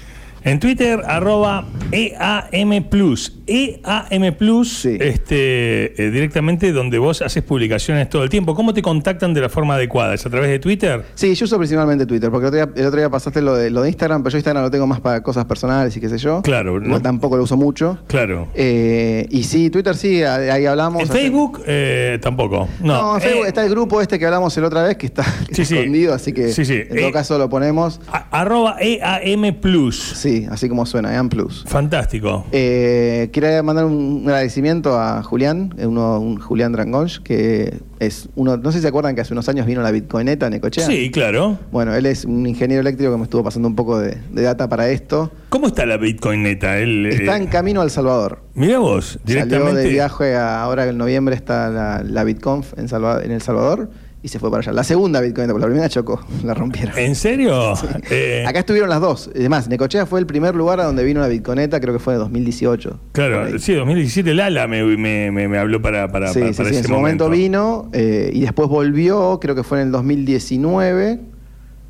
En 0.42 0.59
Twitter, 0.59 1.00
arroba 1.06 1.66
EAM 1.92 2.85
Plus. 2.88 3.37
EAM 3.47 4.35
Plus, 4.38 4.73
Sí. 4.80 4.97
este, 5.00 6.02
eh, 6.02 6.10
directamente 6.10 6.73
donde 6.73 6.99
vos 6.99 7.21
haces 7.21 7.43
publicaciones 7.43 8.08
todo 8.08 8.23
el 8.25 8.30
tiempo. 8.30 8.54
¿Cómo 8.54 8.73
te 8.73 8.80
contactan 8.80 9.34
de 9.34 9.43
la 9.43 9.49
forma 9.50 9.75
adecuada? 9.75 10.14
¿Es 10.14 10.25
a 10.25 10.30
través 10.30 10.49
de 10.50 10.58
Twitter? 10.58 11.04
Sí, 11.14 11.34
yo 11.34 11.45
uso 11.45 11.58
principalmente 11.58 12.06
Twitter, 12.06 12.30
porque 12.30 12.47
el 12.47 12.54
otro 12.54 12.67
día, 12.73 12.82
el 12.82 12.86
otro 12.88 12.99
día 13.00 13.10
pasaste 13.10 13.43
lo 13.43 13.54
de, 13.54 13.71
lo 13.71 13.82
de 13.82 13.88
Instagram, 13.91 14.23
pero 14.23 14.30
yo 14.32 14.38
Instagram 14.38 14.62
lo 14.64 14.71
tengo 14.71 14.86
más 14.86 15.00
para 15.00 15.23
cosas 15.23 15.45
personales 15.45 15.95
y 15.97 16.00
qué 16.00 16.08
sé 16.08 16.17
yo. 16.17 16.41
Claro, 16.43 16.80
¿no? 16.80 17.02
tampoco 17.02 17.36
lo 17.36 17.43
uso 17.43 17.56
mucho. 17.58 17.99
Claro. 18.06 18.49
Eh, 18.54 19.26
y 19.30 19.43
sí, 19.43 19.69
Twitter 19.69 19.95
sí, 19.97 20.23
ahí 20.23 20.64
hablamos. 20.64 21.02
En 21.02 21.08
Facebook, 21.08 21.62
eh, 21.67 22.19
tampoco. 22.23 22.67
No, 22.80 23.00
No, 23.02 23.14
en 23.17 23.21
Facebook 23.21 23.45
Eh, 23.45 23.49
está 23.49 23.64
el 23.64 23.71
grupo 23.71 24.00
este 24.00 24.19
que 24.19 24.25
hablamos 24.26 24.56
el 24.56 24.64
otra 24.64 24.84
vez, 24.84 24.97
que 24.97 25.06
está, 25.06 25.25
que 25.49 25.64
Sí, 25.64 25.75
escondido, 25.76 26.14
así 26.14 26.32
que 26.32 26.52
Sí, 26.52 26.64
sí. 26.64 26.75
en 26.76 26.88
todo 26.88 27.08
Eh, 27.08 27.12
caso 27.12 27.36
lo 27.38 27.49
ponemos. 27.50 28.00
a- 28.10 28.41
arroba 28.41 28.76
EAM 28.80 29.54
Plus. 29.60 29.99
Sí, 30.17 30.29
así 30.50 30.69
como 30.69 30.86
suena, 30.86 31.12
Ian 31.12 31.28
Plus. 31.28 31.64
Fantástico. 31.66 32.45
Eh, 32.52 33.30
quería 33.32 33.62
mandar 33.62 33.84
un 33.84 34.23
agradecimiento 34.26 34.99
a 34.99 35.23
Julián, 35.23 35.75
eh, 35.78 35.86
uno, 35.86 36.19
un 36.21 36.38
Julián 36.38 36.73
Drangonch, 36.73 37.23
que 37.23 37.78
es 37.99 38.28
uno, 38.34 38.56
no 38.56 38.73
sé 38.73 38.78
si 38.78 38.82
se 38.82 38.88
acuerdan 38.88 39.14
que 39.14 39.21
hace 39.21 39.32
unos 39.34 39.49
años 39.49 39.66
vino 39.66 39.82
la 39.82 39.90
Bitcoineta 39.90 40.47
en 40.47 40.54
Ecochea. 40.54 40.86
Sí, 40.86 41.10
claro. 41.10 41.58
Bueno, 41.73 41.95
él 41.95 42.06
es 42.06 42.25
un 42.25 42.47
ingeniero 42.47 42.80
eléctrico 42.80 43.12
que 43.12 43.19
me 43.19 43.25
estuvo 43.25 43.45
pasando 43.45 43.69
un 43.69 43.75
poco 43.76 43.99
de, 43.99 44.16
de 44.32 44.43
data 44.43 44.69
para 44.69 44.88
esto. 44.88 45.30
¿Cómo 45.50 45.66
está 45.66 45.84
la 45.86 45.97
Bitcoin 45.97 46.43
neta? 46.43 46.78
Él, 46.78 47.06
eh, 47.06 47.14
Está 47.16 47.36
en 47.36 47.47
camino 47.49 47.80
a 47.80 47.84
El 47.84 47.90
Salvador. 47.90 48.40
Mira 48.54 48.78
vos, 48.78 49.19
Salió 49.25 49.45
directamente. 49.45 49.80
de 49.80 49.88
viaje 49.90 50.34
a- 50.36 50.62
ahora 50.62 50.86
en 50.86 50.97
noviembre 50.99 51.34
está 51.34 51.69
la, 51.71 52.02
la 52.04 52.25
BitConf 52.25 52.78
en, 52.78 52.88
Salva- 52.88 53.23
en 53.23 53.30
El 53.32 53.43
Salvador 53.43 53.90
y 54.23 54.28
se 54.28 54.39
fue 54.39 54.50
para 54.50 54.61
allá. 54.61 54.73
La 54.73 54.85
segunda 54.85 55.21
Bitcoineta, 55.21 55.52
porque 55.52 55.63
la 55.63 55.69
primera 55.69 55.89
chocó, 55.89 56.21
la 56.45 56.54
rompieron. 56.54 56.97
¿En 56.99 57.15
serio? 57.15 57.75
Eh, 58.11 58.45
Acá 58.47 58.61
estuvieron 58.61 58.89
las 58.89 59.00
dos. 59.00 59.30
Además, 59.35 59.69
Necochea 59.69 60.04
fue 60.04 60.21
el 60.21 60.26
primer 60.26 60.54
lugar 60.54 60.80
a 60.80 60.85
donde 60.85 61.04
vino 61.04 61.21
la 61.21 61.28
Bitconeta, 61.28 61.80
creo 61.80 61.95
que 61.95 62.00
fue 62.00 62.15
en 62.15 62.21
2018. 62.21 62.91
Por 62.91 62.99
Claro, 63.13 63.59
sí, 63.59 63.73
2017 63.75 64.35
Lala 64.35 64.67
me, 64.67 64.83
me, 64.97 65.30
me, 65.30 65.49
me 65.49 65.59
habló 65.59 65.80
para, 65.80 66.11
para, 66.11 66.33
Sí, 66.33 66.41
para, 66.41 66.52
sí, 66.52 66.56
para 66.56 66.71
ese 66.71 66.78
en 66.80 66.85
su 66.87 66.93
momento, 66.93 67.30
vino 67.30 67.89
eh, 67.93 68.30
y 68.33 68.41
después 68.41 68.69
volvió, 68.69 69.39
creo 69.41 69.54
que 69.54 69.63
fue 69.63 69.80
en 69.80 69.87
el 69.87 69.93
2019. 69.93 71.21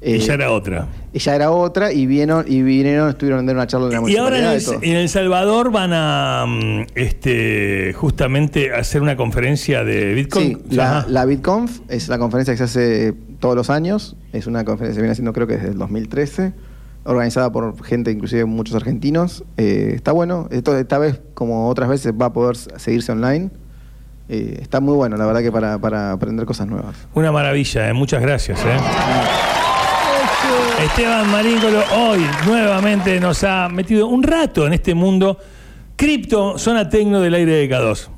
Eh, 0.02 0.18
ya 0.18 0.34
era 0.34 0.50
otra. 0.50 0.88
ya 1.12 1.34
era 1.34 1.50
otra 1.50 1.92
y 1.92 2.06
vinieron, 2.06 2.46
y 2.48 2.62
vinieron, 2.62 3.10
estuvieron 3.10 3.44
dando 3.44 3.52
una 3.52 3.66
charla 3.66 3.94
en 3.94 4.02
la 4.02 4.10
Y 4.10 4.16
ahora 4.16 4.38
en 4.38 4.44
el, 4.82 4.96
en 4.96 5.08
Salvador 5.10 5.70
van 5.70 5.90
a 5.92 6.46
mm, 6.48 6.86
este 6.94 7.92
justamente 7.92 8.72
hacer 8.72 9.02
una 9.02 9.16
conferencia 9.16 9.84
de 9.84 10.14
Bitcoin. 10.14 10.62
Sí, 10.70 10.76
la, 10.76 11.04
la 11.06 11.26
BitConf 11.26 11.80
es 11.88 12.08
la 12.08 12.18
conferencia 12.18 12.54
que 12.54 12.58
se 12.58 12.64
hace 12.64 13.14
todos 13.40 13.54
los 13.54 13.68
años. 13.68 14.16
Es 14.32 14.46
una 14.46 14.64
conferencia 14.64 14.92
que 14.92 14.94
se 14.94 15.00
viene 15.02 15.12
haciendo 15.12 15.34
creo 15.34 15.46
que 15.46 15.56
desde 15.56 15.68
el 15.68 15.78
2013, 15.78 16.52
organizada 17.04 17.52
por 17.52 17.82
gente, 17.84 18.10
inclusive 18.10 18.46
muchos 18.46 18.74
argentinos. 18.76 19.44
Eh, 19.58 19.92
está 19.94 20.12
bueno. 20.12 20.48
Esto, 20.50 20.78
esta 20.78 20.98
vez, 20.98 21.20
como 21.34 21.68
otras 21.68 21.90
veces, 21.90 22.14
va 22.18 22.26
a 22.26 22.32
poder 22.32 22.56
seguirse 22.56 23.12
online. 23.12 23.50
Eh, 24.30 24.60
está 24.62 24.80
muy 24.80 24.94
bueno, 24.94 25.16
la 25.16 25.26
verdad 25.26 25.42
que 25.42 25.50
para, 25.50 25.78
para 25.78 26.12
aprender 26.12 26.46
cosas 26.46 26.68
nuevas. 26.68 26.96
Una 27.14 27.32
maravilla, 27.32 27.88
eh, 27.88 27.92
muchas 27.92 28.22
gracias. 28.22 28.60
Esteban 30.84 31.30
Maríncolo 31.30 31.82
hoy 31.94 32.20
nuevamente 32.46 33.20
nos 33.20 33.44
ha 33.44 33.68
metido 33.68 34.06
un 34.06 34.22
rato 34.22 34.66
en 34.66 34.72
este 34.72 34.94
mundo 34.94 35.38
cripto, 35.94 36.56
zona 36.56 36.88
tecno 36.88 37.20
del 37.20 37.34
aire 37.34 37.52
de 37.52 37.68
K2. 37.68 38.10